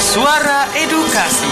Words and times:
Suara 0.00 0.64
Edukasi 0.72 1.48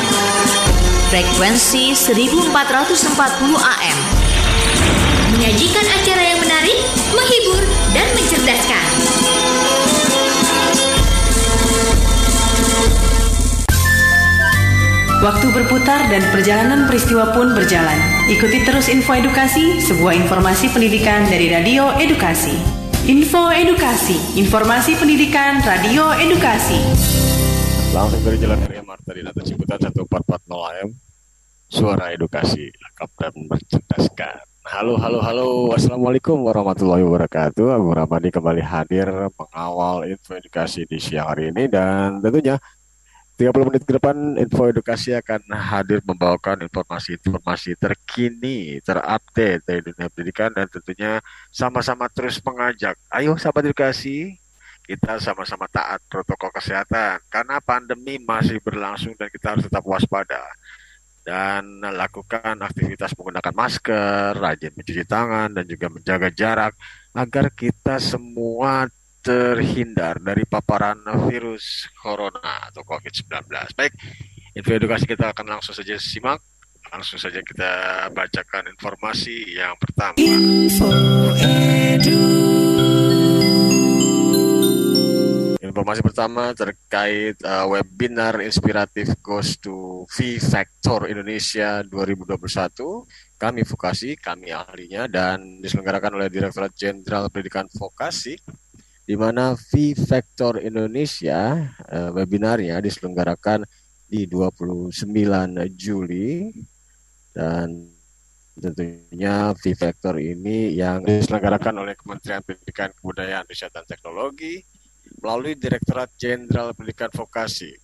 Frekuensi 1.12 1.92
1440 1.92 3.12
AM 3.60 3.98
Menyajikan 5.36 5.86
acara 5.92 6.22
yang 6.24 6.40
menarik, 6.40 6.78
menghibur, 7.12 7.62
dan 7.92 8.08
mencerdaskan 8.16 8.86
Waktu 15.20 15.46
berputar 15.52 16.08
dan 16.08 16.24
perjalanan 16.32 16.88
peristiwa 16.88 17.36
pun 17.36 17.52
berjalan. 17.52 18.00
Ikuti 18.32 18.64
terus 18.64 18.88
info 18.88 19.12
edukasi, 19.12 19.76
sebuah 19.84 20.16
informasi 20.16 20.72
pendidikan 20.72 21.28
dari 21.28 21.52
Radio 21.52 21.92
Edukasi. 22.00 22.79
Info 23.08 23.48
Edukasi, 23.48 24.36
informasi 24.36 24.92
pendidikan 24.92 25.64
Radio 25.64 26.12
Edukasi. 26.20 26.76
Langsung 27.96 28.20
dari 28.20 28.36
Jalan 28.36 28.60
Raya 28.60 28.84
Marta 28.84 29.16
di 29.16 29.24
Nata 29.24 29.40
Ciputat 29.40 29.80
1440 29.80 30.68
AM. 30.68 30.88
Suara 31.64 32.12
edukasi, 32.12 32.68
lengkap 32.68 33.10
dan 33.16 33.32
mencerdaskan. 33.48 34.36
Halo, 34.68 35.00
halo, 35.00 35.18
halo. 35.24 35.48
Assalamualaikum 35.72 36.44
warahmatullahi 36.44 37.00
wabarakatuh. 37.00 37.72
Agung 37.72 37.96
Ramadi 37.96 38.28
kembali 38.28 38.60
hadir 38.60 39.08
mengawal 39.32 40.04
info 40.04 40.36
edukasi 40.36 40.84
di 40.84 41.00
siang 41.00 41.32
hari 41.32 41.56
ini 41.56 41.72
dan 41.72 42.20
tentunya 42.20 42.60
30 43.40 43.72
menit 43.72 43.88
ke 43.88 43.96
depan 43.96 44.36
info 44.36 44.68
edukasi 44.68 45.16
akan 45.16 45.40
hadir 45.56 46.04
membawakan 46.04 46.60
informasi-informasi 46.68 47.72
terkini, 47.80 48.76
terupdate 48.84 49.64
dari 49.64 49.80
dunia 49.80 50.12
pendidikan 50.12 50.52
dan 50.52 50.68
tentunya 50.68 51.24
sama-sama 51.48 52.04
terus 52.12 52.36
mengajak. 52.44 53.00
Ayo 53.08 53.40
sahabat 53.40 53.64
edukasi, 53.64 54.36
kita 54.84 55.16
sama-sama 55.24 55.64
taat 55.72 56.04
protokol 56.12 56.52
kesehatan 56.52 57.24
karena 57.32 57.64
pandemi 57.64 58.20
masih 58.20 58.60
berlangsung 58.60 59.16
dan 59.16 59.32
kita 59.32 59.56
harus 59.56 59.64
tetap 59.64 59.88
waspada 59.88 60.44
dan 61.24 61.80
lakukan 61.80 62.60
aktivitas 62.60 63.16
menggunakan 63.16 63.56
masker, 63.56 64.36
rajin 64.36 64.76
mencuci 64.76 65.08
tangan 65.08 65.48
dan 65.56 65.64
juga 65.64 65.88
menjaga 65.88 66.28
jarak 66.28 66.76
agar 67.16 67.48
kita 67.56 67.96
semua 68.04 68.84
terhindar 69.20 70.16
dari 70.16 70.48
paparan 70.48 71.04
virus 71.28 71.84
corona 72.00 72.72
atau 72.72 72.80
COVID-19. 72.80 73.28
Baik, 73.76 73.92
info 74.56 74.72
edukasi 74.72 75.04
kita 75.04 75.36
akan 75.36 75.60
langsung 75.60 75.76
saja 75.76 75.96
simak. 76.00 76.40
Langsung 76.90 77.20
saja 77.20 77.38
kita 77.44 77.70
bacakan 78.10 78.72
informasi 78.72 79.54
yang 79.54 79.76
pertama. 79.76 80.16
Info 80.16 80.90
edu. 81.38 82.18
Informasi 85.60 86.02
pertama 86.02 86.50
terkait 86.50 87.38
uh, 87.46 87.70
webinar 87.70 88.42
inspiratif 88.42 89.14
Goes 89.22 89.54
to 89.62 90.02
V 90.10 90.42
Factor 90.42 91.06
Indonesia 91.06 91.86
2021. 91.86 92.34
Kami 93.38 93.62
vokasi, 93.62 94.18
kami 94.18 94.50
ahlinya 94.50 95.06
dan 95.06 95.62
diselenggarakan 95.62 96.18
oleh 96.18 96.26
Direktorat 96.26 96.74
Jenderal 96.74 97.30
Pendidikan 97.30 97.70
Vokasi 97.70 98.34
di 99.10 99.18
mana 99.18 99.58
V 99.58 99.98
Factor 99.98 100.62
Indonesia 100.62 101.66
uh, 101.90 102.14
webinarnya 102.14 102.78
diselenggarakan 102.78 103.66
di 104.06 104.30
29 104.30 104.94
Juli 105.74 106.46
dan 107.34 107.90
tentunya 108.54 109.50
V 109.50 109.64
Factor 109.74 110.14
ini 110.14 110.78
yang 110.78 111.02
diselenggarakan 111.02 111.82
oleh 111.82 111.98
Kementerian 111.98 112.38
Pendidikan 112.46 112.94
Kebudayaan 112.94 113.50
Riset 113.50 113.74
dan 113.74 113.82
Teknologi 113.82 114.62
melalui 115.18 115.58
Direktorat 115.58 116.14
Jenderal 116.14 116.70
Pendidikan 116.78 117.10
Vokasi 117.10 117.74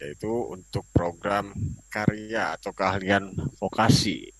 yaitu 0.00 0.32
untuk 0.48 0.88
program 0.88 1.52
karya 1.92 2.56
atau 2.56 2.72
keahlian 2.72 3.28
vokasi. 3.60 4.32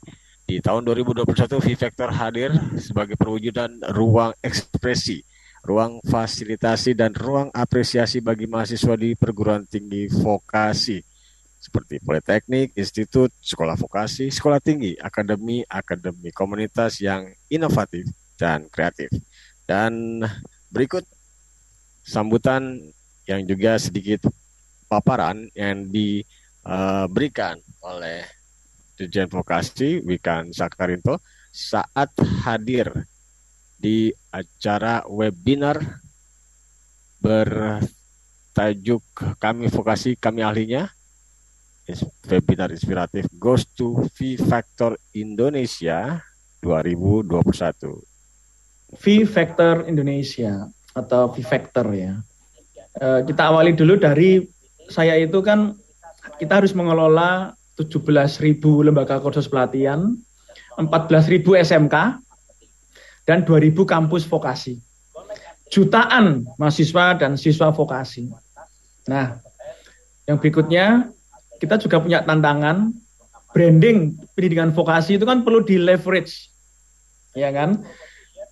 Di 0.49 0.65
tahun 0.65 0.89
2021 0.89 1.29
V 1.61 1.69
Factor 1.77 2.09
hadir 2.09 2.57
sebagai 2.81 3.21
perwujudan 3.21 3.85
ruang 3.93 4.33
ekspresi 4.41 5.29
ruang 5.63 6.03
fasilitasi 6.03 6.99
dan 6.99 7.15
ruang 7.15 7.49
apresiasi 7.55 8.19
bagi 8.19 8.51
mahasiswa 8.51 8.99
di 8.99 9.15
perguruan 9.15 9.63
tinggi 9.65 10.11
vokasi 10.11 10.99
seperti 11.63 12.03
politeknik, 12.03 12.75
institut, 12.75 13.31
sekolah 13.39 13.79
vokasi, 13.79 14.27
sekolah 14.35 14.59
tinggi, 14.59 14.99
akademi, 14.99 15.63
akademi 15.71 16.35
komunitas 16.35 16.99
yang 16.99 17.31
inovatif 17.47 18.11
dan 18.35 18.67
kreatif. 18.67 19.07
Dan 19.63 20.19
berikut 20.75 21.07
sambutan 22.03 22.83
yang 23.31 23.47
juga 23.47 23.79
sedikit 23.79 24.27
paparan 24.91 25.47
yang 25.55 25.87
diberikan 25.87 27.63
oleh 27.87 28.27
Dirjen 28.99 29.31
Vokasi 29.31 30.03
Wikan 30.03 30.51
Sakarinto 30.51 31.23
saat 31.55 32.11
hadir 32.43 32.91
di 33.83 34.15
acara 34.31 35.03
webinar 35.11 35.83
bertajuk 37.19 39.03
Kami 39.43 39.67
Vokasi, 39.67 40.15
Kami 40.15 40.47
Ahlinya. 40.47 40.87
Webinar 42.31 42.71
inspiratif 42.71 43.27
Goes 43.35 43.67
to 43.75 44.07
V 44.15 44.39
Factor 44.39 44.95
Indonesia 45.19 46.23
2021. 46.63 47.43
V 48.95 49.05
Factor 49.27 49.91
Indonesia 49.91 50.71
atau 50.95 51.35
V 51.35 51.43
Factor 51.43 51.91
ya. 51.91 52.23
E, 52.95 53.27
kita 53.27 53.51
awali 53.51 53.75
dulu 53.75 53.99
dari 53.99 54.47
saya 54.87 55.19
itu 55.19 55.43
kan 55.43 55.75
kita 56.39 56.63
harus 56.63 56.71
mengelola 56.71 57.51
17.000 57.75 58.63
lembaga 58.63 59.19
kursus 59.19 59.51
pelatihan, 59.51 60.15
14.000 60.79 61.43
SMK, 61.67 62.22
dan 63.29 63.47
2000 63.47 63.75
kampus 63.87 64.27
vokasi. 64.27 64.83
Jutaan 65.73 66.45
mahasiswa 66.61 67.17
dan 67.17 67.41
siswa 67.41 67.73
vokasi. 67.73 68.29
Nah, 69.09 69.41
yang 70.29 70.37
berikutnya 70.37 71.11
kita 71.59 71.81
juga 71.81 72.03
punya 72.03 72.21
tantangan 72.23 72.93
branding 73.55 74.19
pendidikan 74.35 74.75
vokasi 74.75 75.17
itu 75.17 75.25
kan 75.25 75.47
perlu 75.47 75.65
di 75.65 75.81
leverage. 75.81 76.51
Ya 77.33 77.49
kan? 77.55 77.87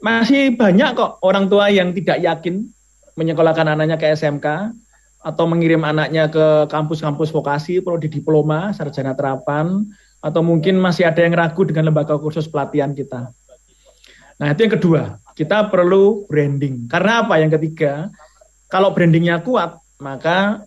Masih 0.01 0.57
banyak 0.57 0.97
kok 0.97 1.21
orang 1.21 1.53
tua 1.53 1.69
yang 1.69 1.93
tidak 1.93 2.25
yakin 2.25 2.73
menyekolahkan 3.21 3.69
anaknya 3.69 4.01
ke 4.01 4.17
SMK 4.17 4.73
atau 5.21 5.45
mengirim 5.45 5.85
anaknya 5.85 6.33
ke 6.33 6.65
kampus-kampus 6.73 7.29
vokasi 7.29 7.85
perlu 7.85 8.01
di 8.01 8.09
diploma 8.09 8.73
sarjana 8.73 9.13
terapan 9.13 9.85
atau 10.25 10.41
mungkin 10.41 10.81
masih 10.81 11.05
ada 11.05 11.21
yang 11.21 11.37
ragu 11.37 11.69
dengan 11.69 11.93
lembaga 11.93 12.17
kursus 12.17 12.49
pelatihan 12.49 12.97
kita. 12.97 13.29
Nah, 14.41 14.57
itu 14.57 14.61
yang 14.65 14.75
kedua. 14.81 15.03
Kita 15.37 15.69
perlu 15.69 16.25
branding. 16.27 16.89
Karena 16.89 17.25
apa? 17.25 17.37
Yang 17.37 17.61
ketiga, 17.61 18.09
kalau 18.73 18.97
brandingnya 18.97 19.45
kuat, 19.45 19.77
maka 20.01 20.65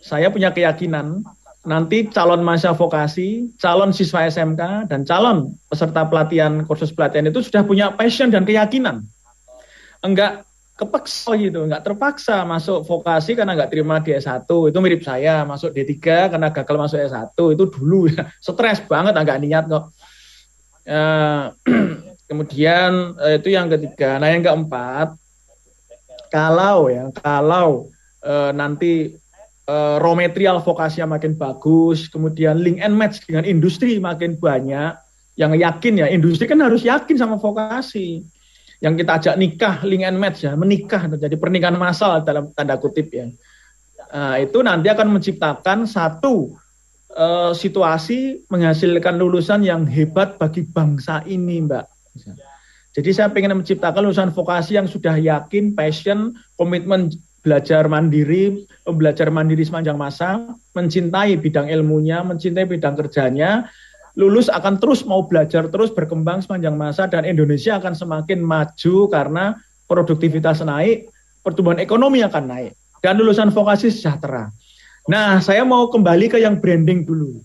saya 0.00 0.32
punya 0.32 0.50
keyakinan 0.50 1.22
nanti 1.62 2.10
calon 2.10 2.42
mahasiswa 2.42 2.74
vokasi, 2.74 3.54
calon 3.60 3.94
siswa 3.94 4.26
SMK, 4.26 4.90
dan 4.90 5.06
calon 5.06 5.54
peserta 5.70 6.02
pelatihan 6.10 6.66
kursus 6.66 6.90
pelatihan 6.90 7.30
itu 7.30 7.38
sudah 7.38 7.62
punya 7.62 7.94
passion 7.94 8.34
dan 8.34 8.42
keyakinan. 8.42 9.06
Enggak 10.02 10.42
kepeksa 10.74 11.38
gitu, 11.38 11.62
enggak 11.62 11.86
terpaksa 11.86 12.42
masuk 12.42 12.82
vokasi 12.82 13.38
karena 13.38 13.54
enggak 13.54 13.70
terima 13.70 14.02
di 14.02 14.10
S1. 14.18 14.42
Itu 14.42 14.78
mirip 14.82 15.06
saya, 15.06 15.46
masuk 15.46 15.70
D3 15.70 16.34
karena 16.34 16.50
gagal 16.50 16.76
masuk 16.80 16.98
S1. 16.98 17.30
Itu 17.54 17.64
dulu 17.70 18.10
ya, 18.10 18.26
stres 18.42 18.82
banget, 18.90 19.14
enggak 19.14 19.38
niat 19.38 19.64
kok. 19.70 19.84
Uh, 20.82 21.54
Kemudian 22.32 23.12
eh, 23.20 23.36
itu 23.36 23.52
yang 23.52 23.68
ketiga. 23.68 24.16
Nah 24.16 24.32
yang 24.32 24.40
keempat, 24.40 25.12
kalau 26.32 26.88
ya 26.88 27.12
kalau 27.12 27.92
eh, 28.24 28.50
nanti 28.56 29.12
eh, 29.68 29.96
raw 30.00 30.16
material 30.16 30.64
vokasinya 30.64 31.20
makin 31.20 31.36
bagus, 31.36 32.08
kemudian 32.08 32.56
link 32.56 32.80
and 32.80 32.96
match 32.96 33.20
dengan 33.28 33.44
industri 33.44 34.00
makin 34.00 34.40
banyak, 34.40 34.96
yang 35.36 35.52
yakin 35.52 36.00
ya 36.00 36.08
industri 36.08 36.48
kan 36.48 36.56
harus 36.64 36.80
yakin 36.80 37.20
sama 37.20 37.36
vokasi. 37.36 38.24
Yang 38.80 39.04
kita 39.04 39.12
ajak 39.20 39.34
nikah 39.36 39.76
link 39.84 40.08
and 40.08 40.16
match 40.16 40.48
ya, 40.48 40.56
menikah 40.56 41.12
terjadi 41.12 41.36
pernikahan 41.36 41.76
massal 41.76 42.24
dalam 42.24 42.48
tanda 42.56 42.80
kutip 42.80 43.12
ya. 43.12 43.28
Nah, 44.08 44.40
itu 44.40 44.58
nanti 44.64 44.88
akan 44.88 45.20
menciptakan 45.20 45.84
satu 45.84 46.56
uh, 47.12 47.52
situasi 47.52 48.48
menghasilkan 48.48 49.20
lulusan 49.20 49.62
yang 49.62 49.84
hebat 49.84 50.40
bagi 50.40 50.64
bangsa 50.64 51.22
ini, 51.28 51.62
Mbak. 51.62 52.01
Jadi 52.92 53.10
saya 53.16 53.32
ingin 53.32 53.56
menciptakan 53.56 54.04
lulusan 54.04 54.30
vokasi 54.36 54.76
yang 54.76 54.84
sudah 54.84 55.16
yakin, 55.16 55.72
passion, 55.72 56.36
komitmen 56.60 57.08
belajar 57.40 57.88
mandiri, 57.88 58.68
belajar 58.84 59.32
mandiri 59.32 59.64
sepanjang 59.64 59.96
masa, 59.96 60.54
mencintai 60.76 61.40
bidang 61.40 61.72
ilmunya, 61.72 62.20
mencintai 62.20 62.68
bidang 62.68 62.94
kerjanya, 62.94 63.66
lulus 64.14 64.52
akan 64.52 64.76
terus 64.76 65.08
mau 65.08 65.24
belajar 65.24 65.72
terus 65.72 65.88
berkembang 65.88 66.44
sepanjang 66.44 66.76
masa 66.76 67.08
dan 67.08 67.24
Indonesia 67.24 67.80
akan 67.80 67.96
semakin 67.96 68.44
maju 68.44 68.96
karena 69.08 69.56
produktivitas 69.88 70.60
naik, 70.60 71.08
pertumbuhan 71.40 71.80
ekonomi 71.80 72.20
akan 72.22 72.46
naik. 72.48 72.72
dan 73.02 73.18
lulusan 73.18 73.50
vokasi 73.50 73.90
sejahtera. 73.90 74.46
Nah, 75.10 75.42
saya 75.42 75.66
mau 75.66 75.90
kembali 75.90 76.30
ke 76.30 76.38
yang 76.38 76.62
branding 76.62 77.02
dulu. 77.02 77.42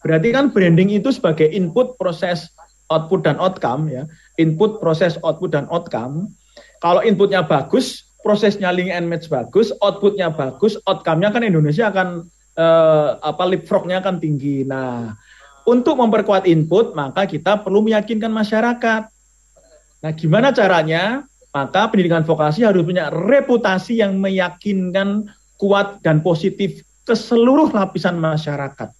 Berarti 0.00 0.32
kan 0.32 0.48
branding 0.48 0.96
itu 0.96 1.12
sebagai 1.12 1.44
input 1.44 2.00
proses 2.00 2.48
output 2.88 3.24
dan 3.24 3.36
outcome 3.40 3.88
ya. 3.88 4.04
Input 4.40 4.80
proses 4.80 5.20
output 5.24 5.52
dan 5.52 5.68
outcome. 5.72 6.32
Kalau 6.80 7.02
inputnya 7.04 7.44
bagus, 7.44 8.08
prosesnya 8.22 8.70
link 8.74 8.90
and 8.90 9.06
match 9.06 9.30
bagus, 9.30 9.70
outputnya 9.82 10.30
bagus, 10.30 10.76
outcome-nya 10.84 11.30
kan 11.30 11.46
Indonesia 11.46 11.90
akan 11.90 12.26
eh, 12.58 13.08
apa 13.22 13.44
leapfrog-nya 13.46 14.02
akan 14.02 14.18
tinggi. 14.18 14.66
Nah, 14.66 15.14
untuk 15.68 16.00
memperkuat 16.00 16.48
input, 16.48 16.96
maka 16.96 17.28
kita 17.28 17.60
perlu 17.60 17.84
meyakinkan 17.84 18.32
masyarakat. 18.32 19.02
Nah, 19.98 20.12
gimana 20.14 20.54
caranya? 20.54 21.26
Maka 21.48 21.90
pendidikan 21.90 22.22
vokasi 22.22 22.62
harus 22.62 22.84
punya 22.84 23.10
reputasi 23.10 23.98
yang 23.98 24.20
meyakinkan 24.20 25.26
kuat 25.58 25.98
dan 26.04 26.22
positif 26.22 26.86
ke 27.02 27.14
seluruh 27.16 27.72
lapisan 27.72 28.20
masyarakat. 28.20 28.94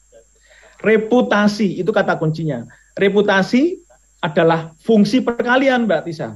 Reputasi 0.83 1.79
itu 1.79 1.91
kata 1.93 2.19
kuncinya. 2.19 2.67
Reputasi 2.99 3.79
adalah 4.19 4.75
fungsi 4.83 5.23
perkalian 5.23 5.87
Mbak 5.87 6.03
Tisa. 6.11 6.35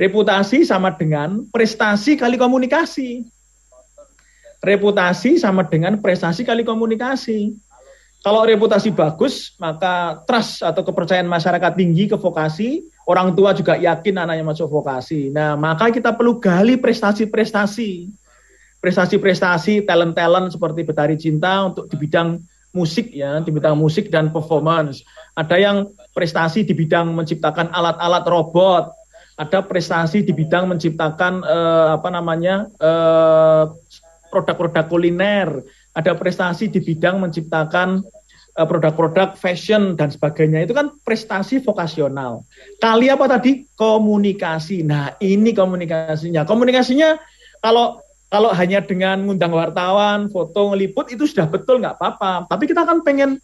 Reputasi 0.00 0.64
sama 0.64 0.96
dengan 0.96 1.44
prestasi 1.52 2.16
kali 2.16 2.40
komunikasi. 2.40 3.28
Reputasi 4.64 5.36
sama 5.36 5.68
dengan 5.68 6.00
prestasi 6.00 6.48
kali 6.48 6.64
komunikasi. 6.64 7.52
Kalau 8.22 8.46
reputasi 8.46 8.94
bagus, 8.94 9.52
maka 9.58 10.22
trust 10.24 10.62
atau 10.62 10.86
kepercayaan 10.86 11.26
masyarakat 11.26 11.74
tinggi 11.74 12.06
ke 12.06 12.14
vokasi, 12.14 12.86
orang 13.04 13.34
tua 13.34 13.50
juga 13.50 13.74
yakin 13.74 14.22
anaknya 14.22 14.46
masuk 14.46 14.70
vokasi. 14.70 15.28
Nah, 15.34 15.58
maka 15.58 15.90
kita 15.90 16.14
perlu 16.14 16.38
gali 16.38 16.78
prestasi-prestasi 16.78 18.22
prestasi-prestasi 18.82 19.86
talent-talent 19.86 20.50
seperti 20.50 20.82
Betari 20.82 21.14
Cinta 21.14 21.70
untuk 21.70 21.86
di 21.86 21.94
bidang 21.94 22.42
musik 22.74 23.14
ya, 23.14 23.38
di 23.38 23.54
bidang 23.54 23.78
musik 23.78 24.10
dan 24.10 24.34
performance. 24.34 25.06
Ada 25.32 25.56
yang 25.56 25.76
prestasi 26.12 26.64
di 26.64 26.76
bidang 26.76 27.16
menciptakan 27.16 27.72
alat-alat 27.72 28.24
robot, 28.28 28.92
ada 29.40 29.64
prestasi 29.64 30.20
di 30.20 30.32
bidang 30.36 30.68
menciptakan 30.68 31.40
eh, 31.40 31.88
apa 31.96 32.08
namanya 32.12 32.68
eh, 32.76 33.64
produk-produk 34.28 34.84
kuliner, 34.88 35.48
ada 35.96 36.12
prestasi 36.16 36.68
di 36.68 36.84
bidang 36.84 37.16
menciptakan 37.16 38.04
eh, 38.60 38.66
produk-produk 38.68 39.32
fashion 39.34 39.96
dan 39.96 40.12
sebagainya. 40.12 40.68
Itu 40.68 40.76
kan 40.76 40.92
prestasi 41.00 41.64
vokasional. 41.64 42.44
Kali 42.76 43.08
apa 43.08 43.24
tadi? 43.24 43.64
Komunikasi. 43.72 44.84
Nah, 44.84 45.16
ini 45.24 45.56
komunikasinya. 45.56 46.44
Komunikasinya 46.44 47.16
kalau 47.64 48.04
kalau 48.32 48.48
hanya 48.56 48.80
dengan 48.80 49.28
ngundang 49.28 49.52
wartawan, 49.52 50.32
foto, 50.32 50.72
ngeliput 50.72 51.12
itu 51.12 51.28
sudah 51.28 51.44
betul 51.52 51.84
nggak 51.84 52.00
apa-apa. 52.00 52.48
Tapi 52.48 52.64
kita 52.64 52.88
kan 52.88 53.04
pengen 53.04 53.36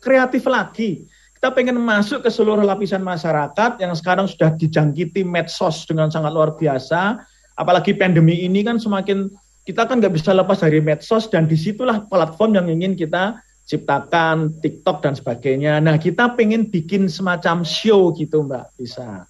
kreatif 0.00 0.46
lagi. 0.46 1.04
Kita 1.36 1.52
pengen 1.52 1.76
masuk 1.78 2.24
ke 2.24 2.30
seluruh 2.32 2.64
lapisan 2.64 3.04
masyarakat 3.04 3.78
yang 3.78 3.92
sekarang 3.92 4.24
sudah 4.24 4.56
dijangkiti 4.56 5.20
medsos 5.22 5.84
dengan 5.84 6.08
sangat 6.08 6.32
luar 6.32 6.56
biasa. 6.56 7.20
Apalagi 7.56 7.92
pandemi 7.92 8.44
ini 8.44 8.64
kan 8.64 8.80
semakin 8.80 9.28
kita 9.66 9.84
kan 9.84 10.00
nggak 10.00 10.16
bisa 10.16 10.32
lepas 10.32 10.62
dari 10.62 10.80
medsos 10.80 11.28
dan 11.28 11.44
di 11.44 11.58
situlah 11.58 12.06
platform 12.08 12.56
yang 12.56 12.66
ingin 12.72 12.96
kita 12.96 13.36
ciptakan 13.66 14.62
TikTok 14.62 15.02
dan 15.02 15.18
sebagainya. 15.18 15.82
Nah 15.82 15.98
kita 15.98 16.38
pengen 16.38 16.70
bikin 16.70 17.10
semacam 17.10 17.66
show 17.66 18.14
gitu 18.14 18.46
Mbak 18.46 18.78
bisa. 18.78 19.26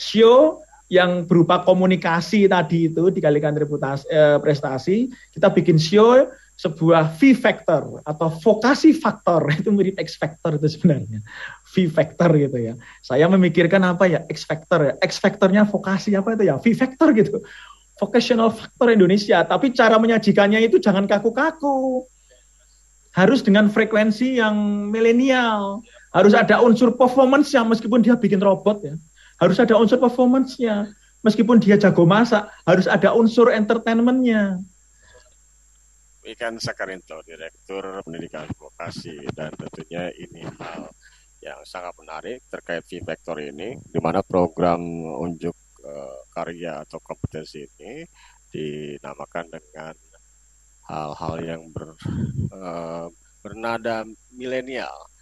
Show 0.00 0.64
yang 0.88 1.28
berupa 1.28 1.64
komunikasi 1.64 2.48
tadi 2.48 2.88
itu 2.92 3.12
dikalikan 3.12 3.56
reputasi 3.56 4.04
eh, 4.08 4.36
prestasi, 4.40 5.08
kita 5.32 5.52
bikin 5.52 5.76
show 5.76 6.28
sebuah 6.54 7.18
V 7.18 7.34
factor 7.34 7.98
atau 8.06 8.28
vokasi 8.30 8.94
faktor 8.94 9.50
itu 9.58 9.74
mirip 9.74 9.98
X 9.98 10.14
factor 10.14 10.54
itu 10.54 10.78
sebenarnya 10.78 11.20
V 11.74 11.90
factor 11.90 12.30
gitu 12.38 12.58
ya. 12.58 12.74
Saya 13.02 13.26
memikirkan 13.26 13.82
apa 13.82 14.06
ya 14.06 14.22
X 14.30 14.46
factor 14.46 14.92
ya, 14.92 14.94
X 15.02 15.18
factornya 15.18 15.66
vokasi 15.66 16.14
apa 16.14 16.38
itu 16.38 16.44
ya 16.46 16.54
V 16.58 16.66
factor 16.74 17.10
gitu. 17.14 17.42
Vocational 17.94 18.50
factor 18.50 18.90
Indonesia, 18.90 19.46
tapi 19.46 19.70
cara 19.70 19.94
menyajikannya 20.02 20.66
itu 20.66 20.82
jangan 20.82 21.06
kaku-kaku. 21.06 22.02
Harus 23.14 23.46
dengan 23.46 23.70
frekuensi 23.70 24.42
yang 24.42 24.58
milenial. 24.90 25.78
Harus 26.10 26.34
ada 26.34 26.58
unsur 26.58 26.98
performance 26.98 27.54
yang 27.54 27.70
meskipun 27.70 28.02
dia 28.02 28.18
bikin 28.18 28.42
robot 28.42 28.82
ya 28.82 28.98
harus 29.38 29.58
ada 29.58 29.74
unsur 29.78 29.98
performance-nya. 29.98 30.90
Meskipun 31.24 31.56
dia 31.56 31.80
jago 31.80 32.04
masak, 32.04 32.44
harus 32.68 32.84
ada 32.84 33.16
unsur 33.16 33.48
entertainment-nya. 33.48 34.60
Ikan 36.24 36.56
Sakarinto, 36.56 37.20
Direktur 37.20 38.00
Pendidikan 38.00 38.48
Vokasi, 38.56 39.20
dan 39.36 39.52
tentunya 39.52 40.08
ini 40.16 40.40
hal 40.56 40.88
yang 41.44 41.60
sangat 41.68 41.92
menarik 42.00 42.48
terkait 42.48 42.80
V-Vector 42.88 43.36
ini, 43.44 43.76
di 43.84 44.00
mana 44.00 44.24
program 44.24 44.80
unjuk 45.20 45.54
uh, 45.84 46.24
karya 46.32 46.80
atau 46.80 46.96
kompetensi 47.04 47.68
ini 47.76 48.00
dinamakan 48.48 49.52
dengan 49.52 49.94
hal-hal 50.88 51.34
yang 51.44 51.62
ber, 51.68 51.92
uh, 52.52 53.08
bernada 53.44 54.08
milenial 54.32 55.13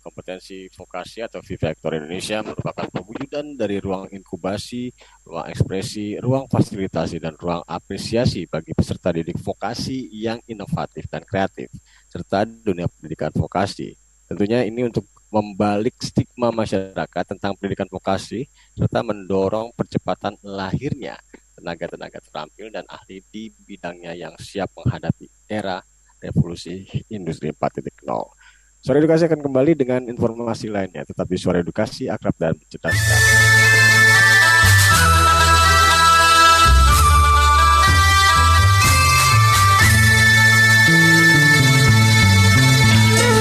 kompetensi 0.00 0.66
vokasi 0.72 1.22
atau 1.22 1.44
V-Vector 1.44 2.00
Indonesia 2.00 2.40
merupakan 2.40 2.88
pewujudan 2.88 3.54
dari 3.54 3.78
ruang 3.78 4.08
inkubasi, 4.08 4.90
ruang 5.28 5.46
ekspresi, 5.46 6.18
ruang 6.18 6.48
fasilitasi, 6.48 7.20
dan 7.20 7.36
ruang 7.36 7.60
apresiasi 7.68 8.48
bagi 8.48 8.72
peserta 8.72 9.12
didik 9.12 9.36
vokasi 9.38 10.08
yang 10.10 10.40
inovatif 10.48 11.06
dan 11.06 11.22
kreatif, 11.22 11.68
serta 12.08 12.48
dunia 12.48 12.88
pendidikan 12.88 13.30
vokasi. 13.30 13.94
Tentunya 14.26 14.64
ini 14.64 14.88
untuk 14.88 15.04
membalik 15.30 15.94
stigma 16.02 16.50
masyarakat 16.50 17.36
tentang 17.36 17.54
pendidikan 17.54 17.86
vokasi, 17.86 18.50
serta 18.74 19.06
mendorong 19.06 19.70
percepatan 19.76 20.34
lahirnya 20.42 21.14
tenaga-tenaga 21.60 22.18
terampil 22.24 22.72
dan 22.72 22.88
ahli 22.88 23.20
di 23.28 23.52
bidangnya 23.52 24.16
yang 24.16 24.34
siap 24.40 24.72
menghadapi 24.74 25.28
era 25.44 25.84
revolusi 26.20 26.88
industri 27.12 27.52
4.0. 27.52 28.00
Suara 28.80 28.96
Edukasi 28.96 29.28
akan 29.28 29.44
kembali 29.44 29.76
dengan 29.76 30.00
informasi 30.08 30.72
lainnya. 30.72 31.04
Tetap 31.04 31.28
di 31.28 31.36
Suara 31.36 31.60
Edukasi, 31.60 32.08
akrab 32.08 32.32
dan 32.40 32.56
mencerdaskan. 32.56 33.20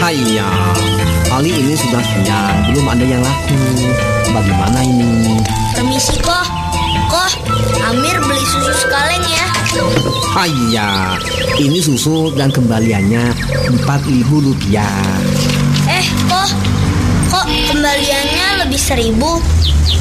Hai 0.04 0.20
kali 1.32 1.52
ini 1.56 1.72
sudah 1.72 2.04
siang, 2.04 2.60
belum 2.76 2.86
ada 2.92 3.06
yang 3.08 3.24
laku. 3.24 3.56
Bagaimana 4.36 4.84
ini? 4.84 5.40
Permisi 5.72 6.20
kok, 6.20 6.52
kok 7.08 7.32
Amir 7.88 8.20
ya. 9.80 10.46
Iya, 10.46 10.90
ini 11.60 11.80
susu 11.82 12.32
dan 12.36 12.52
kembaliannya 12.52 13.34
empat 13.72 14.02
ribu 14.08 14.44
rupiah. 14.44 14.88
Eh, 15.90 16.06
kok 16.28 16.50
kok 17.32 17.46
kembaliannya 17.48 18.68
lebih 18.68 18.80
seribu? 18.80 19.40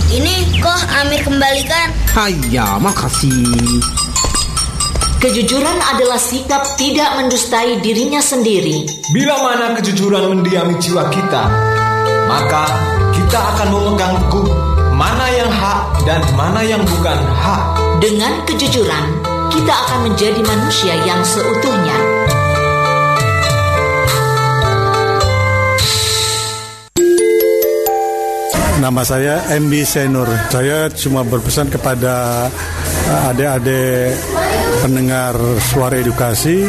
Ini 0.09 0.61
kok 0.63 0.81
Amir 1.05 1.21
kembalikan. 1.21 1.93
Iya, 2.17 2.81
makasih. 2.81 3.83
Kejujuran 5.19 5.79
adalah 5.83 6.17
sikap 6.17 6.63
tidak 6.79 7.19
mendustai 7.19 7.83
dirinya 7.83 8.23
sendiri. 8.23 8.87
Bila 9.11 9.35
mana 9.43 9.75
kejujuran 9.75 10.31
mendiami 10.31 10.79
jiwa 10.79 11.11
kita, 11.11 11.43
maka 12.31 12.71
kita 13.11 13.35
akan 13.35 13.69
memegang 13.75 14.15
teguh 14.23 14.47
mana 14.95 15.27
yang 15.35 15.51
hak 15.51 16.07
dan 16.07 16.23
mana 16.39 16.63
yang 16.63 16.83
bukan 16.87 17.19
hak. 17.35 17.63
Dengan 17.99 18.47
kejujuran, 18.47 19.28
kita 19.49 19.73
akan 19.73 19.99
menjadi 20.13 20.41
manusia 20.45 20.95
yang 21.05 21.21
seutuhnya. 21.25 21.99
Nama 28.79 29.03
saya 29.03 29.35
MB 29.59 29.73
Senur. 29.83 30.29
Saya 30.49 30.87
cuma 30.95 31.27
berpesan 31.27 31.69
kepada 31.69 32.47
eh, 33.11 33.29
adik-adik 33.35 34.15
pendengar 34.81 35.35
suara 35.61 35.99
edukasi 35.99 36.63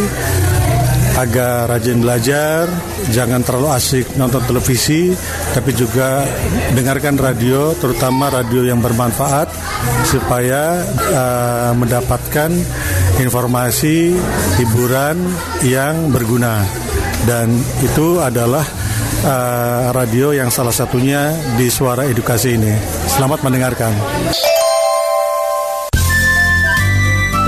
agar 1.20 1.68
rajin 1.68 2.00
belajar, 2.00 2.70
jangan 3.12 3.44
terlalu 3.44 3.76
asik 3.76 4.16
nonton 4.16 4.40
televisi, 4.48 5.12
tapi 5.52 5.76
juga 5.76 6.24
dengarkan 6.72 7.20
radio, 7.20 7.76
terutama 7.76 8.32
radio 8.32 8.64
yang 8.64 8.80
bermanfaat 8.80 9.52
supaya 10.08 10.80
uh, 11.12 11.72
mendapatkan 11.76 12.52
informasi 13.20 14.16
hiburan 14.60 15.20
yang 15.68 16.08
berguna. 16.16 16.64
Dan 17.28 17.52
itu 17.84 18.24
adalah 18.24 18.64
uh, 19.28 19.92
radio 19.92 20.32
yang 20.32 20.48
salah 20.48 20.72
satunya 20.72 21.36
di 21.60 21.68
Suara 21.68 22.08
Edukasi 22.08 22.56
ini. 22.56 22.74
Selamat 23.12 23.44
mendengarkan. 23.44 23.92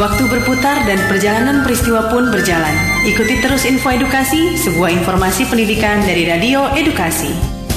Waktu 0.02 0.34
berputar 0.34 0.82
dan 0.90 0.98
perjalanan 1.06 1.62
peristiwa 1.62 2.10
pun 2.10 2.34
berjalan. 2.34 2.74
Ikuti 3.06 3.38
terus 3.38 3.70
info 3.70 3.94
edukasi, 3.94 4.58
sebuah 4.58 4.90
informasi 4.98 5.46
pendidikan 5.46 6.02
dari 6.02 6.26
Radio 6.26 6.74
Edukasi. 6.74 7.30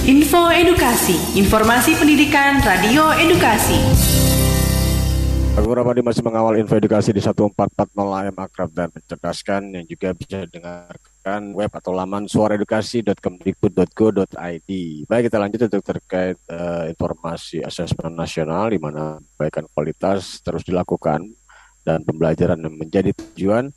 Info 0.08 0.48
Edukasi, 0.48 1.36
informasi 1.36 1.92
pendidikan 2.00 2.64
Radio 2.64 3.12
Edukasi. 3.20 3.76
Aku 5.60 5.68
Ramadi 5.76 6.00
masih 6.00 6.24
mengawal 6.24 6.56
info 6.56 6.80
edukasi 6.80 7.12
di 7.12 7.20
1440 7.20 7.92
AM 7.92 8.36
Akrab 8.40 8.72
dan 8.72 8.88
mencerdaskan 8.88 9.76
yang 9.76 9.84
juga 9.84 10.16
bisa 10.16 10.48
dengarkan 10.48 11.52
web 11.52 11.68
atau 11.76 11.92
laman 11.92 12.24
suaraedukasi.kemdikbud.go.id. 12.24 14.70
Baik 15.12 15.28
kita 15.28 15.36
lanjut 15.36 15.68
untuk 15.68 15.84
terkait 15.84 16.40
uh, 16.48 16.88
informasi 16.88 17.60
asesmen 17.60 18.16
nasional 18.16 18.72
di 18.72 18.80
mana 18.80 19.20
perbaikan 19.36 19.68
kualitas 19.76 20.40
terus 20.40 20.64
dilakukan 20.64 21.43
dan 21.84 22.02
pembelajaran 22.02 22.58
yang 22.58 22.74
menjadi 22.74 23.12
tujuan 23.12 23.70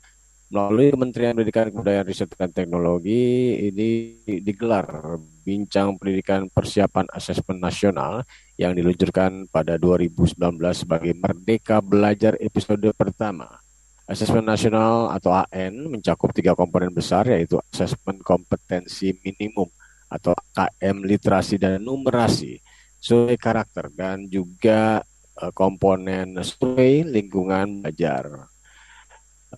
melalui 0.48 0.88
Kementerian 0.88 1.36
Pendidikan 1.36 1.68
Kebudayaan 1.68 2.08
Riset 2.08 2.32
dan 2.32 2.48
Teknologi 2.48 3.52
ini 3.68 4.16
digelar 4.40 5.20
Bincang 5.44 6.00
Pendidikan 6.00 6.48
Persiapan 6.48 7.04
Asesmen 7.12 7.60
Nasional 7.60 8.24
yang 8.56 8.72
diluncurkan 8.72 9.46
pada 9.52 9.76
2019 9.76 10.40
sebagai 10.72 11.12
Merdeka 11.12 11.84
Belajar 11.84 12.34
episode 12.40 12.88
pertama. 12.96 13.60
Asesmen 14.08 14.40
nasional 14.40 15.12
atau 15.12 15.36
AN 15.36 15.84
mencakup 15.84 16.32
tiga 16.32 16.56
komponen 16.56 16.88
besar 16.96 17.28
yaitu 17.28 17.60
asesmen 17.68 18.16
kompetensi 18.24 19.12
minimum 19.20 19.68
atau 20.08 20.32
KM 20.56 21.04
literasi 21.04 21.60
dan 21.60 21.84
numerasi, 21.84 22.56
survei 22.96 23.36
karakter 23.36 23.92
dan 23.92 24.24
juga 24.24 25.04
uh, 25.38 25.52
komponen 25.54 26.34
survei 26.42 27.06
lingkungan 27.06 27.82
belajar. 27.82 28.50